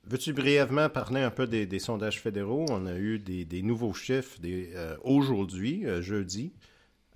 [0.06, 2.66] Veux-tu brièvement parler un peu des, sondages fédéraux?
[2.68, 6.52] On a eu des, nouveaux chiffres euh, aujourd'hui, euh, jeudi,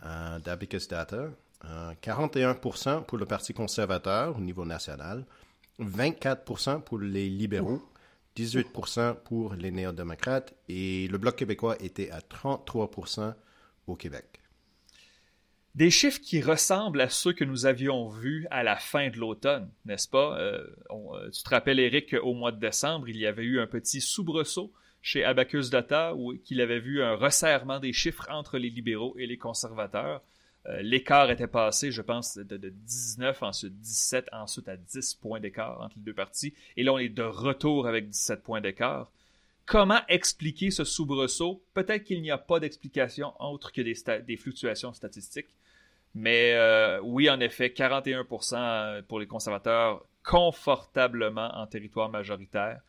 [0.04, 1.30] euh, d'Abacus Data.
[1.64, 5.24] 41% euh, pour le Parti conservateur au niveau national,
[5.80, 7.82] 24% pour les libéraux,
[8.36, 13.34] 18% pour les néo-démocrates et le Bloc québécois était à 33%
[13.86, 14.40] au Québec.
[15.74, 19.70] Des chiffres qui ressemblent à ceux que nous avions vus à la fin de l'automne,
[19.84, 20.36] n'est-ce pas?
[20.38, 23.66] Euh, euh, tu te rappelles, Eric, qu'au mois de décembre, il y avait eu un
[23.66, 28.70] petit soubresaut chez Abacus Data où il avait vu un resserrement des chiffres entre les
[28.70, 30.22] libéraux et les conservateurs.
[30.68, 35.80] Euh, l'écart était passé, je pense, de, 19, ensuite 17, ensuite à 10 points d'écart
[35.80, 36.52] entre les deux parties.
[36.76, 39.10] Et là, on est de retour avec 17 points d'écart.
[39.64, 41.62] Comment expliquer ce soubresaut?
[41.74, 45.54] Peut-être qu'il n'y a pas d'explication autre que des, fluctuations statistiques.
[46.14, 52.80] Mais euh, oui, en effet, 41% pour les conservateurs, confortablement en territoire majoritaire.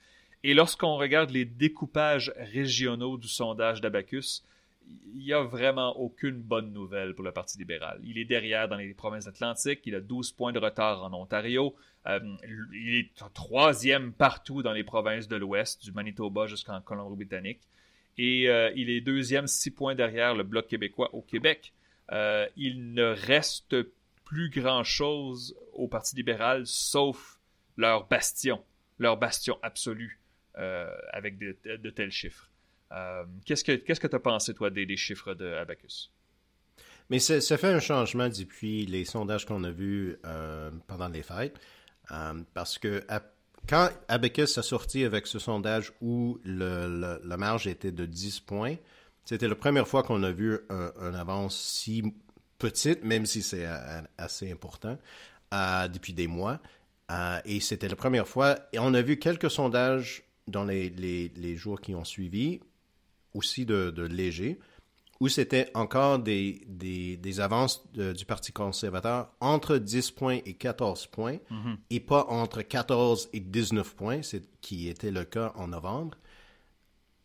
[0.44, 4.46] Et lorsqu'on regarde les découpages régionaux du sondage d'Abacus,
[4.88, 8.00] il n'y a vraiment aucune bonne nouvelle pour le Parti libéral.
[8.04, 11.76] Il est derrière dans les provinces atlantiques, il a 12 points de retard en Ontario,
[12.08, 12.20] euh,
[12.74, 17.62] il est troisième partout dans les provinces de l'Ouest, du Manitoba jusqu'en Colombie-Britannique,
[18.18, 21.74] et euh, il est deuxième, 6 points derrière le Bloc québécois au Québec.
[22.12, 23.76] Euh, il ne reste
[24.26, 27.40] plus grand-chose au Parti libéral sauf
[27.78, 28.64] leur bastion,
[28.98, 30.20] leur bastion absolu
[31.14, 32.49] avec de tels chiffres.
[32.92, 36.12] Euh, qu'est-ce que qu'est-ce que tu as pensé, toi, des, chiffres de Abacus?
[37.10, 41.60] Mais ça fait un changement depuis les sondages qu'on a vus euh, pendant les fêtes.
[42.12, 43.04] Euh, parce que
[43.68, 48.76] quand Abacus a sorti avec ce sondage où la marge était de 10 points,
[49.26, 52.14] c'était la première fois qu'on a vu un, avance si
[52.60, 53.68] petite, même si c'est
[54.18, 54.98] assez important,
[55.52, 56.60] depuis des mois.
[57.46, 58.56] et c'était la première fois.
[58.72, 62.60] Et on a vu quelques sondages dans les, les jours qui ont suivi
[63.34, 64.60] aussi de, léger,
[65.20, 71.38] où c'était encore des, des, avances du Parti conservateur entre 10 points et 14 points,
[71.50, 71.78] mhm.
[71.90, 76.18] et pas entre 14 et 19 points, c'est qui était le cas en novembre.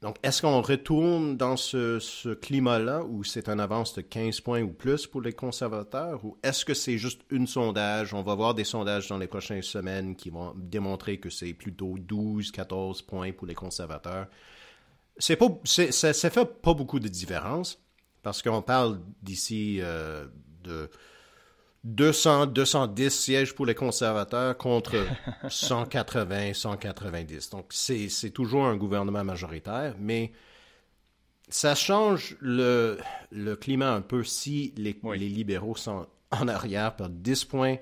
[0.05, 4.61] Donc, est-ce qu'on retourne dans ce, ce climat-là où c'est un avance de 15 points
[4.61, 8.13] ou plus pour les conservateurs ou est-ce que c'est juste une sondage?
[8.13, 11.97] On va voir des sondages dans les prochaines semaines qui vont démontrer que c'est plutôt
[11.99, 14.27] 12, 14 points pour les conservateurs
[15.19, 17.81] c'est pas, ça, ça fait pas beaucoup de différence
[18.23, 20.27] parce qu'on parle d'ici euh,
[20.63, 20.91] de
[21.85, 25.07] 200, 210 sièges pour les conservateurs contre
[25.49, 27.51] 180, 190.
[27.51, 30.33] Donc c'est toujours un gouvernement majoritaire, mais
[31.49, 32.99] ça change le,
[33.31, 37.77] le climat un peu si les, les libéraux sont en arrière par 10 points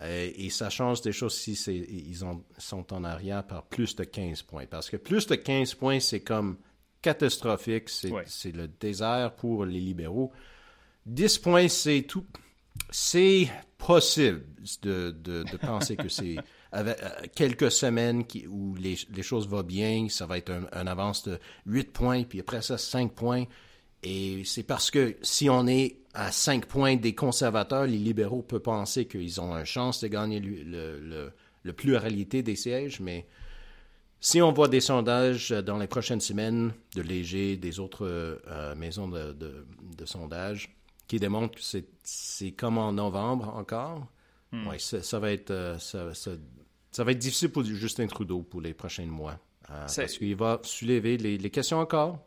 [0.00, 4.04] euh, et ça change des choses si ils ont, sont en arrière par plus de
[4.04, 4.66] 15 points.
[4.66, 6.56] Parce que plus de 15 points, c'est comme
[7.02, 7.88] catastrophique.
[7.88, 10.32] C'est le désert pour les libéraux.
[11.06, 12.24] 10 points, c'est tout.
[12.90, 14.44] C'est possible
[14.82, 16.36] de, de, penser que c'est
[16.72, 20.86] avec euh, quelques semaines qui, où les, les, choses vont bien, ça va être un,
[20.86, 23.44] avance de 8 points, puis après ça, 5 points.
[24.02, 28.60] Et c'est parce que si on est à 5 points des conservateurs, les libéraux peuvent
[28.60, 33.26] penser qu'ils ont une chance de gagner le, le, le, pluralité des sièges, mais
[34.20, 39.08] si on voit des sondages dans les prochaines semaines de Léger, des autres euh, maisons
[39.08, 40.74] de, de, sondage,
[41.06, 44.06] qui démontrent que c'est comme en novembre encore,
[44.50, 44.66] hmm.
[44.66, 48.74] ouais, ça, va être, euh, ça, ça, va être difficile pour Justin Trudeau pour les
[48.74, 49.38] prochains mois.
[49.70, 52.18] Euh, parce qu'il va soulever les, les questions encore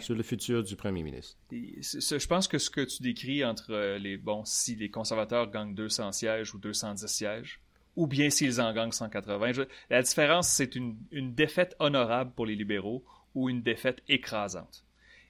[0.00, 1.36] sur le futur du premier ministre.
[1.50, 5.74] je pense que ce que tu décris entre euh, les bon, si les conservateurs gagnent
[5.74, 7.60] 200 sièges ou 210 sièges,
[7.94, 12.54] ou bien s'ils en gagnent 180, la différence, c'est une, une défaite honorable pour les
[12.54, 14.84] libéraux ou une défaite écrasante.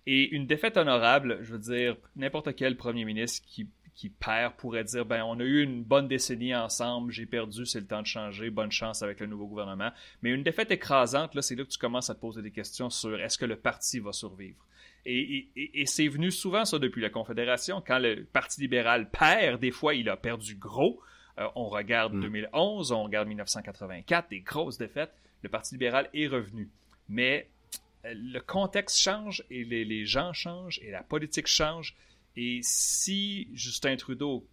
[0.07, 4.85] Et une défaite honorable, je veux dire, n'importe quel premier ministre qui qui perd pourrait
[4.85, 8.07] dire ben on a eu une bonne décennie ensemble, j'ai perdu, c'est le temps de
[8.07, 9.91] changer, bonne chance avec le nouveau gouvernement.
[10.23, 12.91] Mais une défaite écrasante, là, c'est là que tu commences à te poser des questions
[12.91, 14.65] sur est-ce que le parti va survivre?
[15.09, 17.83] Et, c'est venu souvent ça depuis la Confédération.
[17.85, 21.01] Quand le Parti libéral perd, des fois il a perdu gros.
[21.39, 22.95] Euh, on regarde 2011, mm.
[22.95, 25.13] on regarde 1984, des grosses défaites.
[25.43, 26.69] Le Parti libéral est revenu.
[27.09, 27.49] Mais
[28.05, 31.95] euh, le contexte change et les, les gens changent et la politique change
[32.37, 34.47] et si Justin Trudeau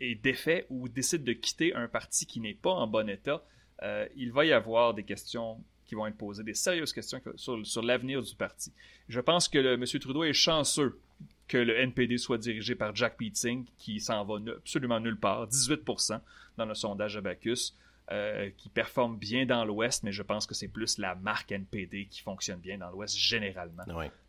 [0.00, 3.42] est défait ou décide de quitter un parti qui n'est pas en bon état,
[3.82, 7.82] euh, il va y avoir des questions qui vont être posées, des sérieuses questions sur,
[7.82, 8.72] l'avenir du parti.
[9.08, 9.84] Je pense que M.
[9.84, 11.00] Trudeau est chanceux
[11.46, 16.20] que le NPD soit dirigé par Jack Peeting, qui s'en va absolument nulle part, 18%
[16.58, 17.74] dans le sondage Abacus.
[18.10, 22.06] Euh, qui performe bien dans l'Ouest, mais je pense que c'est plus la marque NPD
[22.06, 23.82] qui fonctionne bien dans l'Ouest généralement.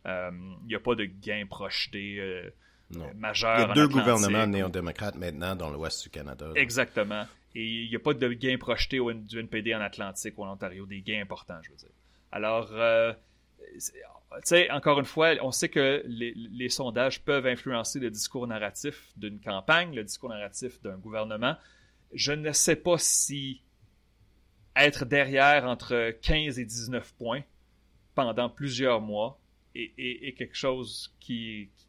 [0.04, 0.30] Euh,
[0.64, 2.52] il n'y a pas de gain projeté
[3.16, 3.58] majeur.
[3.58, 6.50] Il y a deux gouvernements néo-démocrates maintenant dans l'ouest du Canada.
[6.54, 7.26] Exactement.
[7.54, 10.86] Et il n'y a pas de gains projetés du NPD en Atlantique ou en Ontario,
[10.86, 11.90] des gains importants, je veux dire.
[12.30, 13.12] Alors, euh,
[13.74, 19.12] tu sais, encore une fois, on sait que les, sondages peuvent influencer le discours narratif
[19.16, 21.56] d'une campagne, le discours narratif d'un gouvernement.
[22.12, 23.62] Je ne sais pas si
[24.76, 27.42] être derrière entre 15 et 19 points
[28.14, 29.40] pendant plusieurs mois
[29.74, 31.86] est, est quelque chose qui, qui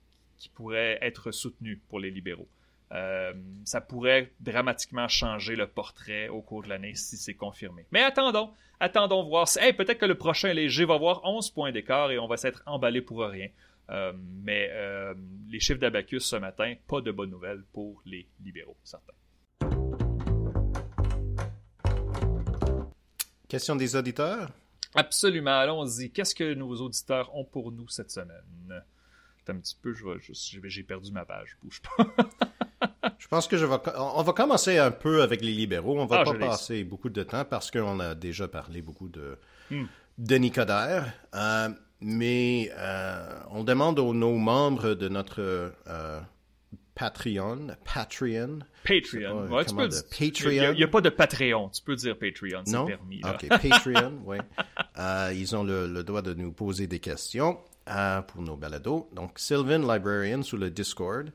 [0.50, 2.48] pourrait être soutenu pour les libéraux.
[3.64, 7.86] ça pourrait dramatiquement changer le portrait au cours de l'année si c'est confirmé.
[7.92, 9.48] Mais attendons, attendons voir.
[9.60, 12.64] Hey, peut-être que le prochain léger va avoir 11 points d'écart et on va s'être
[12.66, 13.48] emballé pour rien.
[14.44, 14.70] mais
[15.50, 19.14] les chiffres d'Abacus ce matin, pas de bonnes nouvelles pour les libéraux, certains.
[23.48, 24.50] Question des auditeurs?
[24.96, 26.10] Absolument, allons-y.
[26.10, 28.82] Qu'est-ce que nos auditeurs ont pour nous cette semaine?
[29.50, 32.08] Un petit peu, j'ai perdu ma page, bouge pas.
[33.18, 36.00] je pense que je vais, on va commencer un peu avec les libéraux.
[36.00, 39.38] On va ah, pas passer beaucoup de temps parce qu'on a déjà parlé beaucoup de,
[39.70, 39.86] hmm.
[40.18, 41.14] de Nicodère.
[41.36, 41.70] Euh,
[42.02, 45.42] mais euh, on demande aux nos membres de notre
[45.88, 46.20] euh,
[46.96, 48.60] Patreon, Patreon.
[48.84, 49.48] Patreon.
[49.48, 50.72] Ouais, tu peux Patreon.
[50.72, 51.70] Il n'y a, pas de Patreon.
[51.70, 53.22] Tu peux dire Patreon, c'est permis.
[53.24, 54.38] OK, Patreon, oui.
[55.36, 57.60] Ils ont le, droit de nous poser des questions
[57.92, 59.10] euh, pour nos balados.
[59.14, 61.32] Donc, Sylvan Librarian sur le Discord.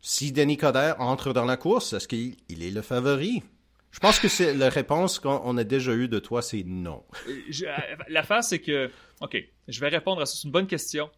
[0.00, 3.42] Si Denis Coderre entre dans la course, est-ce qu'il est le favori?
[3.90, 7.04] Je pense que c'est la réponse qu'on a déjà eue de toi, c'est non.
[7.28, 7.74] Euh,
[8.08, 10.36] la face, c'est que, OK, je vais répondre à ça.
[10.36, 11.10] C'est une bonne question,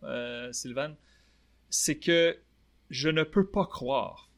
[0.53, 0.95] Sylvain.
[1.69, 2.39] C'est que
[2.89, 4.31] je ne peux pas croire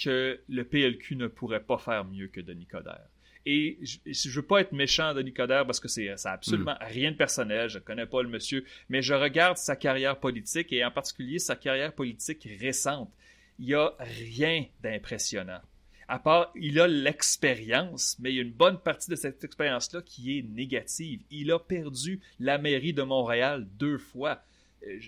[0.00, 3.08] que le PLQ ne pourrait pas faire mieux que Denis Coderre.
[3.44, 6.84] Et je, ne veux pas être méchant Denis Coderre parce que c'est ça absolument hmm.
[6.86, 10.84] rien de personnel, je connais pas le monsieur, mais je regarde sa carrière politique et
[10.84, 13.10] en particulier sa carrière politique récente.
[13.58, 15.60] Il y a rien d'impressionnant.
[16.08, 20.02] À part, il a l'expérience, mais il y a une bonne partie de cette expérience-là
[20.02, 21.22] qui est négative.
[21.30, 24.42] Il a perdu la mairie de Montréal deux fois.
[24.86, 24.98] Euh,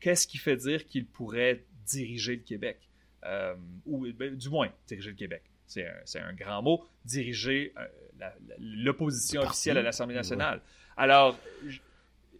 [0.00, 2.88] qu'est-ce qui fait dire qu'il pourrait diriger le Québec?
[3.24, 3.54] Euh,
[3.86, 5.42] ou ben, du moins, diriger le Québec.
[5.68, 6.84] C'est un, grand mot.
[7.04, 8.28] Diriger euh,
[8.58, 10.60] l'opposition officielle à l'Assemblée nationale.
[10.96, 11.38] Alors,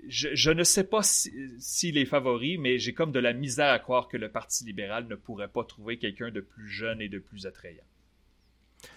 [0.08, 4.08] je, ne sais pas s'il est favori, mais j'ai comme de la misère à croire
[4.08, 7.46] que le Parti libéral ne pourrait pas trouver quelqu'un de plus jeune et de plus
[7.46, 7.84] attrayant.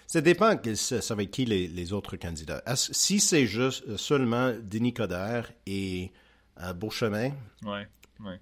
[0.06, 2.62] Ça dépend ça va être qui les, autres candidats.
[2.74, 6.12] Si c'est juste euh, seulement Denis Coderre et
[6.74, 7.32] Beauchemin,
[7.64, 7.88] ouais,
[8.20, 8.40] ouais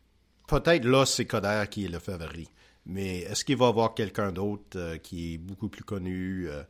[0.50, 2.48] peut-être là, c'est Coder qui est le favori.
[2.86, 6.62] Mais est-ce qu'il va y avoir quelqu'un d'autre euh, qui est beaucoup plus connu, euh,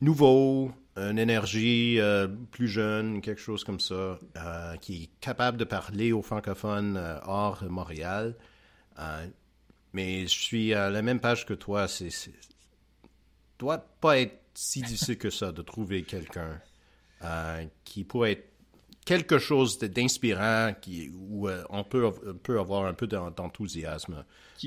[0.00, 4.18] nouveau, une énergie euh, plus jeune, quelque chose comme ça,
[4.80, 8.34] qui est capable de parler aux francophones hors Montréal?
[9.92, 11.86] mais je suis à la même page que toi.
[11.86, 12.10] C'est,
[13.60, 16.60] doit pas être si difficile que ça de trouver quelqu'un
[17.84, 18.57] qui pourrait être
[19.08, 24.22] quelque chose d'inspirant qui, où euh, on, peut, peut avoir un peu d'enthousiasme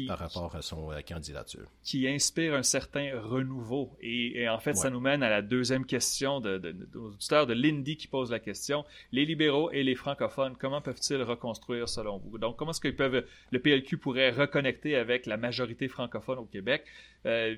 [0.07, 1.67] par rapport à son euh, candidature.
[1.83, 3.95] Qui inspire un certain renouveau.
[4.01, 7.97] Et, en fait, ça nous mène à la deuxième question de, de, de, de Lindy
[7.97, 8.83] qui pose la question.
[9.11, 12.39] Les libéraux et les francophones, comment peuvent-ils reconstruire selon vous?
[12.39, 16.83] Donc, comment est-ce que peuvent, le PLQ pourrait reconnecter avec la majorité francophone au Québec?
[17.27, 17.55] Euh,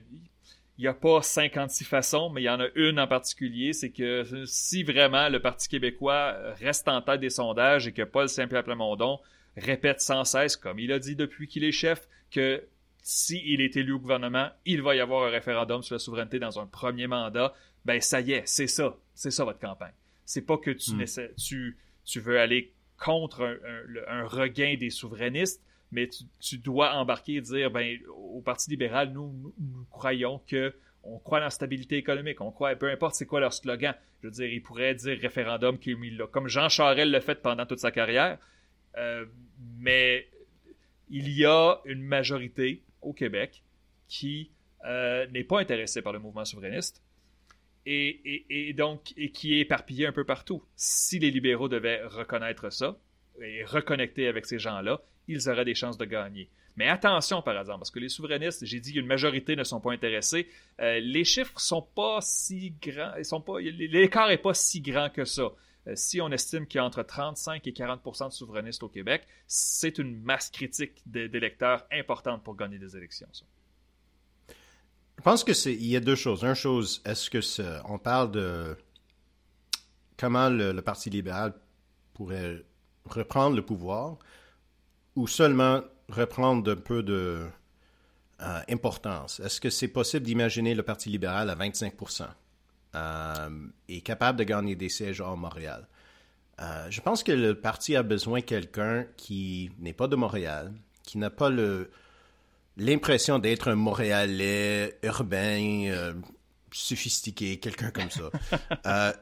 [0.77, 3.91] il n'y a pas 56 façons, mais il y en a une en particulier, c'est
[3.91, 8.63] que si vraiment le Parti québécois reste en tête des sondages et que Paul Saint-Pierre
[8.63, 9.19] Plamondon
[9.55, 12.63] répète sans cesse, comme il a dit depuis qu'il est chef, que
[13.03, 16.59] s'il est élu au gouvernement, il va y avoir un référendum sur la souveraineté dans
[16.59, 17.53] un premier mandat,
[17.85, 18.97] ben ça y est, c'est ça.
[19.13, 19.93] C'est ça votre campagne.
[20.25, 21.05] C'est pas que tu, hmm.
[21.37, 23.59] tu, tu veux aller contre
[24.07, 25.61] un regain des souverainistes,
[25.93, 31.19] mais tu, dois embarquer et dire, ben, au Parti libéral, nous, nous, croyons que on
[31.19, 33.93] croit dans la stabilité économique, on croit, peu importe c'est quoi leur slogan.
[34.21, 35.77] Je veux dire, ils pourraient dire référendum
[36.31, 38.37] comme Jean Charel l'a fait pendant toute sa carrière.
[38.97, 39.25] Euh,
[39.77, 40.27] mais
[41.09, 43.63] il y a une majorité au Québec
[44.07, 44.51] qui
[44.85, 47.03] euh, n'est pas intéressée par le mouvement souverainiste
[47.85, 50.63] et, donc et qui est éparpillée un peu partout.
[50.75, 52.97] Si les libéraux devaient reconnaître ça
[53.41, 56.49] et reconnecter avec ces gens-là, ils auraient des chances de gagner.
[56.75, 59.91] Mais attention, par exemple, parce que les souverainistes, j'ai dit qu'une majorité ne sont pas
[59.91, 60.47] intéressés.
[60.79, 65.09] Euh, les chiffres sont pas si grands, ils sont pas, l'écart est pas si grand
[65.09, 65.51] que ça.
[65.87, 69.27] Euh, si on estime qu'il y a entre 35 et 40% de souverainistes au Québec,
[69.45, 73.27] c'est une masse critique d'électeurs importante pour gagner des élections.
[75.17, 76.43] Je pense que c'est, il y a deux choses.
[76.43, 77.39] Une chose, est-ce que
[77.87, 78.75] on parle de
[80.17, 81.53] comment le Parti libéral
[82.13, 82.63] pourrait
[83.05, 84.17] reprendre le pouvoir
[85.15, 87.45] ou seulement reprendre un peu de
[88.41, 89.39] euh, importance?
[89.39, 92.27] Est-ce que c'est possible d'imaginer le Parti libéral à 25%
[92.95, 93.49] euh,
[93.87, 95.87] et capable de gagner des sièges à Montréal?
[96.61, 100.71] Euh, je pense que le parti a besoin de quelqu'un qui n'est pas de Montréal,
[101.03, 101.49] qui n'a pas
[102.77, 106.13] l'impression d'être un Montréalais urbain,
[106.73, 108.29] sophistiqué, quelqu'un comme ça.
[108.85, 109.13] Euh,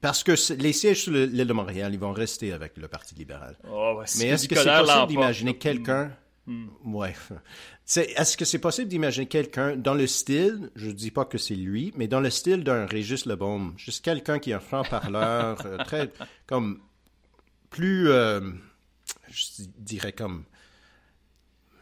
[0.00, 3.56] parce que les sièges sur l'île de Montréal, ils vont rester avec le Parti libéral.
[3.70, 6.12] Oh, Mais est-ce que c'est possible d'imaginer quelqu'un?
[6.46, 6.68] Hmm.
[6.84, 7.14] Ouais.
[7.96, 11.92] Est-ce que c'est possible d'imaginer quelqu'un dans le style, je dis pas que c'est lui,
[11.96, 16.12] mais dans le style d'un Régis Lebaume, juste quelqu'un qui est un franc-parleur, euh, très,
[16.46, 16.80] comme,
[17.70, 18.40] plus, euh,
[19.28, 19.44] je
[19.78, 20.44] dirais comme...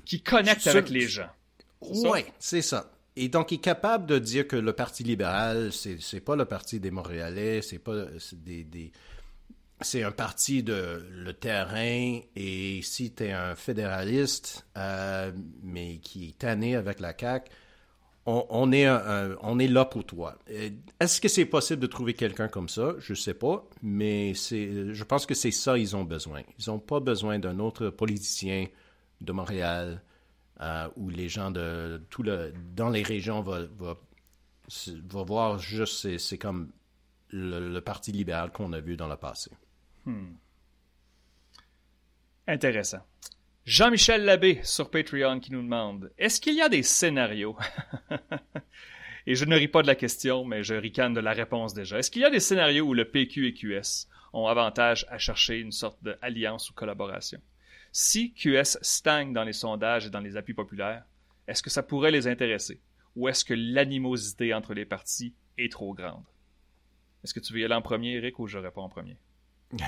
[0.05, 1.31] Qui connecte avec les gens.
[1.81, 2.93] Ouais, c'est ça.
[3.17, 6.81] Et donc, il est capable de dire que le Parti libéral, c'est, pas le Parti
[6.81, 8.93] des Montréalais, c'est pas des,
[9.81, 16.31] c'est un parti de le terrain et si tu es un fédéraliste, euh, mais qui
[16.31, 17.51] est tanné avec la CAQ,
[18.27, 18.89] on, est,
[19.43, 20.39] on est là pour toi.
[20.99, 22.95] Est-ce que c'est possible de trouver quelqu'un comme ça?
[22.99, 26.41] Je sais pas, mais je pense que c'est ça ils ont besoin.
[26.59, 28.69] Ils n'ont pas besoin d'un autre politicien
[29.21, 30.03] de Montréal
[30.61, 33.96] euh, où les gens dans les régions vont,
[35.24, 36.70] voir juste, c'est, comme
[37.30, 39.50] le Parti libéral qu'on a vu dans le passé.
[40.05, 40.34] Hmm.
[42.46, 43.00] Intéressant.
[43.64, 47.57] Jean-Michel Labbé sur Patreon qui nous demande Est-ce qu'il y a des scénarios?
[49.26, 51.98] Et je ne ris pas de la question, mais je ricane de la réponse déjà.
[51.98, 55.61] Est-ce qu'il y a des scénarios où le PQ et QS ont avantage à chercher
[55.61, 57.40] une sorte d'alliance ou collaboration?
[57.97, 61.05] Si QS stagne dans les sondages et dans les appuis populaires,
[61.47, 62.80] est-ce que ça pourrait les intéresser?
[63.14, 66.24] Ou est-ce que l'animosité entre les partis est trop grande?
[67.22, 69.16] Est-ce que tu veux y aller en premier, Eric, ou je réponds en premier?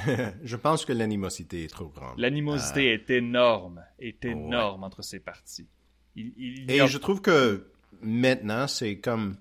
[0.45, 2.17] Je pense que l'animosité est trop grande.
[2.17, 5.67] L'animosité euh, est énorme, est énorme entre ces partis.
[6.15, 9.37] Et je trouve que maintenant, c'est comme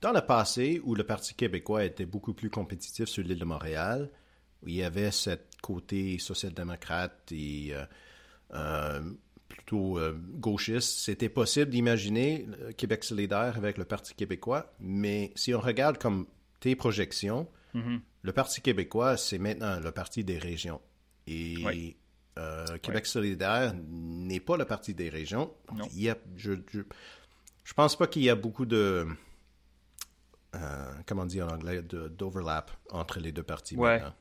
[0.00, 4.10] dans le passé où le Parti québécois était beaucoup plus compétitif sur l'île de Montréal,
[4.62, 7.86] où il y avait ce côté social-démocrate et euh, euh,
[9.48, 9.98] plutôt
[10.34, 12.46] gauchiste, c'était possible d'imaginer
[12.76, 16.26] Québec solidaire avec le Parti québécois, mais si on regarde comme
[16.60, 18.00] tes projections, mm-hmm.
[18.22, 20.80] Le Parti québécois, c'est maintenant le Parti des régions.
[21.26, 21.96] Et
[22.38, 25.52] euh, Québec solidaire n'est pas le Parti des régions.
[25.94, 29.06] Il y a, je, je, pense pas qu'il y a beaucoup de...
[30.54, 30.58] Euh,
[31.04, 33.76] comment dire en anglais, d'overlap entre les deux partis.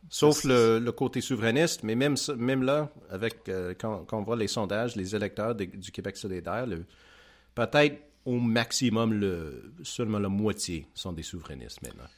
[0.10, 4.98] Sauf le, côté souverainiste, mais même, même là, avec euh, quand, on voit les sondages,
[4.98, 6.66] les électeurs du Québec solidaire,
[7.56, 12.10] peut-être au maximum le, seulement la moitié sont des souverainistes maintenant.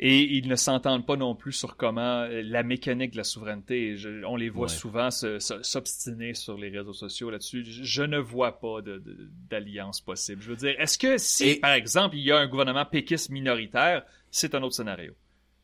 [0.00, 3.96] Et ils ne s'entendent pas non plus sur comment euh, la mécanique de la souveraineté.
[4.26, 7.64] on les voit souvent s'obstiner sur les réseaux sociaux là-dessus.
[7.64, 8.78] Je, ne vois pas
[9.48, 10.42] d'alliance possible.
[10.42, 14.04] Je veux dire, est-ce que si, par exemple, il y a un gouvernement péquiste minoritaire,
[14.30, 15.14] c'est un autre scénario.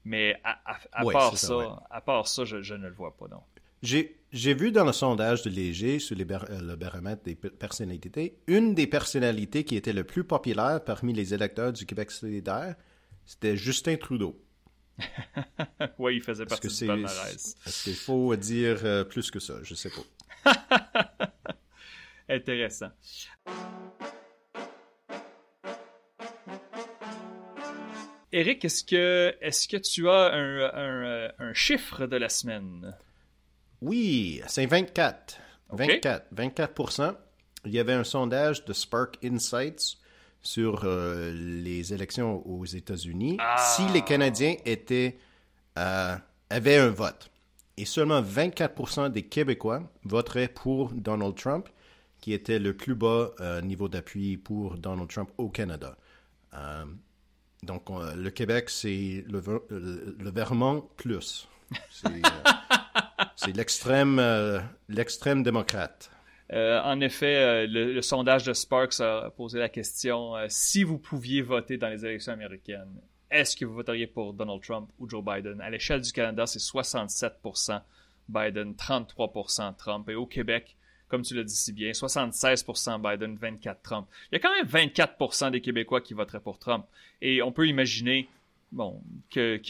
[0.04, 3.40] Mais à, part, ça, à part ça, je, ne le vois pas, non.
[3.82, 8.86] J'ai vu dans le sondage de Léger sur euh, le baromètre des personnalités, une des
[8.86, 12.76] personnalités qui était le plus populaire parmi les électeurs du Québec solidaire,
[13.30, 14.44] c'était Justin Trudeau.
[16.00, 17.54] oui, il faisait partie du palmarès.
[17.64, 19.54] Est-ce qu'il faut dire euh, plus que ça?
[19.62, 19.90] Je sais
[20.44, 21.32] pas.
[22.28, 22.90] Intéressant.
[28.32, 32.96] Eric, est-ce que, est que tu as un, un, chiffre de la semaine?
[33.80, 35.38] Oui, c'est 24.
[35.70, 36.26] 24.
[36.32, 37.14] 24
[37.64, 39.99] Il y avait un sondage de Spark Insights
[40.42, 43.56] sur euh, les élections aux États-Unis ah.
[43.58, 45.18] si les Canadiens étaient,
[45.78, 46.16] euh,
[46.48, 47.30] avaient un vote.
[47.76, 51.68] Et seulement 24% des Québécois voteraient pour Donald Trump,
[52.20, 55.96] qui était le plus bas euh, niveau d'appui pour Donald Trump au Canada.
[57.62, 61.48] donc, le Québec, c'est le, le, Vermont plus.
[61.90, 62.22] C'est
[64.88, 66.10] l'extrême démocrate.
[66.52, 70.98] Euh, en effet, euh, le, sondage de Sparks a posé la question euh, si vous
[70.98, 75.24] pouviez voter dans les élections américaines, est-ce que vous voteriez pour Donald Trump ou Joe
[75.24, 75.60] Biden?
[75.60, 77.80] À l'échelle du Canada, c'est 67%
[78.28, 80.08] Biden, 33% Trump.
[80.08, 80.76] Et au Québec,
[81.06, 84.08] comme tu l'as dit si bien, 76% Biden, 24% Trump.
[84.30, 86.84] Il y a quand même 24% des Québécois qui voteraient pour Trump.
[87.22, 88.28] Et on peut imaginer
[88.72, 89.60] bon, que,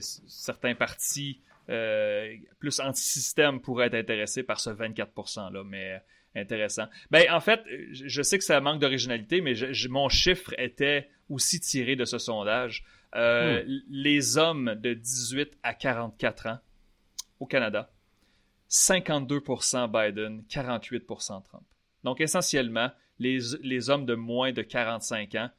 [0.00, 6.00] certains partis euh, plus anti-système pourrait être intéressé par ce 24%-là, mais
[6.34, 6.86] intéressant.
[7.10, 7.60] Ben, en fait,
[7.92, 9.54] je sais que ça manque d'originalité, mais
[9.88, 12.84] mon chiffre était aussi tiré de ce sondage.
[13.14, 13.80] Euh, hmm.
[13.88, 16.58] Les hommes de 18 à 44 ans
[17.40, 17.90] au Canada,
[18.70, 21.64] 52% Biden, 48% Trump.
[22.04, 25.50] Donc, essentiellement, les, les hommes de moins de 45 ans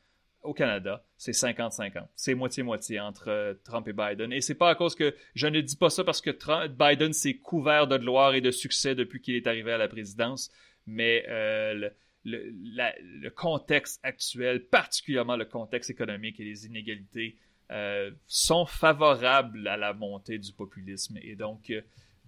[0.44, 2.08] au Canada, c'est 50-50.
[2.16, 4.32] C'est moitié-moitié entre euh, Trump et Biden.
[4.32, 6.32] Et c'est pas à cause que je ne dis pas ça parce que
[6.68, 10.52] Biden s'est couvert de gloire et de succès depuis qu'il est arrivé à la présidence,
[10.86, 11.90] mais euh,
[12.24, 17.38] le, contexte actuel, particulièrement le contexte économique et les inégalités,
[17.72, 21.18] euh, sont favorables à la montée du populisme.
[21.22, 21.74] Et donc,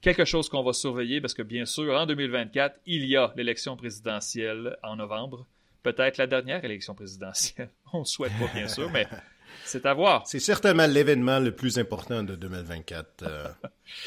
[0.01, 3.77] quelque chose qu'on va surveiller parce que bien sûr, en 2024, il y a l'élection
[3.77, 5.47] présidentielle en novembre.
[5.83, 7.69] Peut-être la dernière élection présidentielle.
[7.93, 9.07] On ne souhaite pas, bien sûr, mais
[9.65, 10.27] c'est à voir.
[10.27, 13.23] C'est certainement l'événement le plus important de 2024.
[13.23, 13.47] Euh,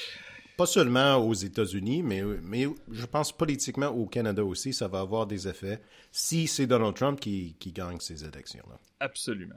[0.56, 5.26] pas seulement aux États-Unis, mais, mais je pense politiquement au Canada aussi, ça va avoir
[5.26, 8.78] des effets si c'est Donald Trump qui, qui gagne ces élections-là.
[9.00, 9.56] Absolument.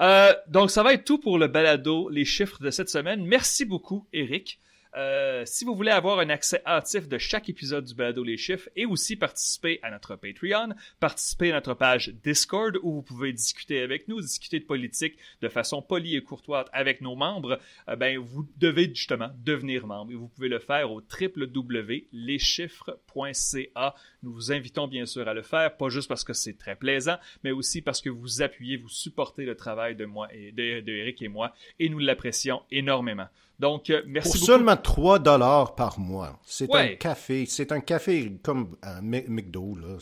[0.00, 3.24] Euh, donc, ça va être tout pour le balado, les chiffres de cette semaine.
[3.24, 4.58] Merci beaucoup, Eric.
[4.94, 8.68] Euh, si vous voulez avoir un accès hâtif de chaque épisode du Balado Les Chiffres
[8.76, 13.80] et aussi participer à notre Patreon, participer à notre page Discord où vous pouvez discuter
[13.80, 18.18] avec nous, discuter de politique de façon polie et courtoise avec nos membres, euh, ben,
[18.18, 23.94] vous devez justement devenir membre et vous pouvez le faire au www.leschiffres.ca.
[24.22, 27.16] Nous vous invitons bien sûr à le faire, pas juste parce que c'est très plaisant,
[27.44, 30.92] mais aussi parce que vous appuyez, vous supportez le travail de moi et de, de
[30.92, 33.28] Eric et moi et nous l'apprécions énormément.
[33.62, 34.46] Donc, euh, merci Pour beaucoup.
[34.46, 36.36] seulement 3 dollars par mois.
[36.42, 37.46] C'est un café.
[37.46, 39.98] C'est un café comme un McDo, là.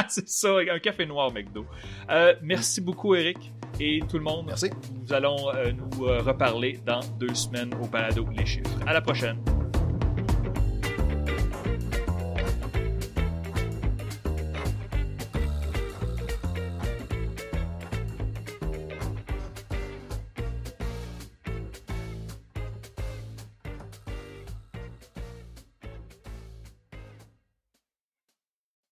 [0.08, 1.66] c'est ça, un café noir McDo.
[2.10, 3.52] Euh, merci beaucoup, Eric.
[3.78, 4.46] Et tout le monde.
[4.46, 4.70] Merci.
[4.98, 8.70] Nous allons euh, nous reparler dans deux semaines au Balado Les Chiffres.
[8.86, 9.36] À la prochaine.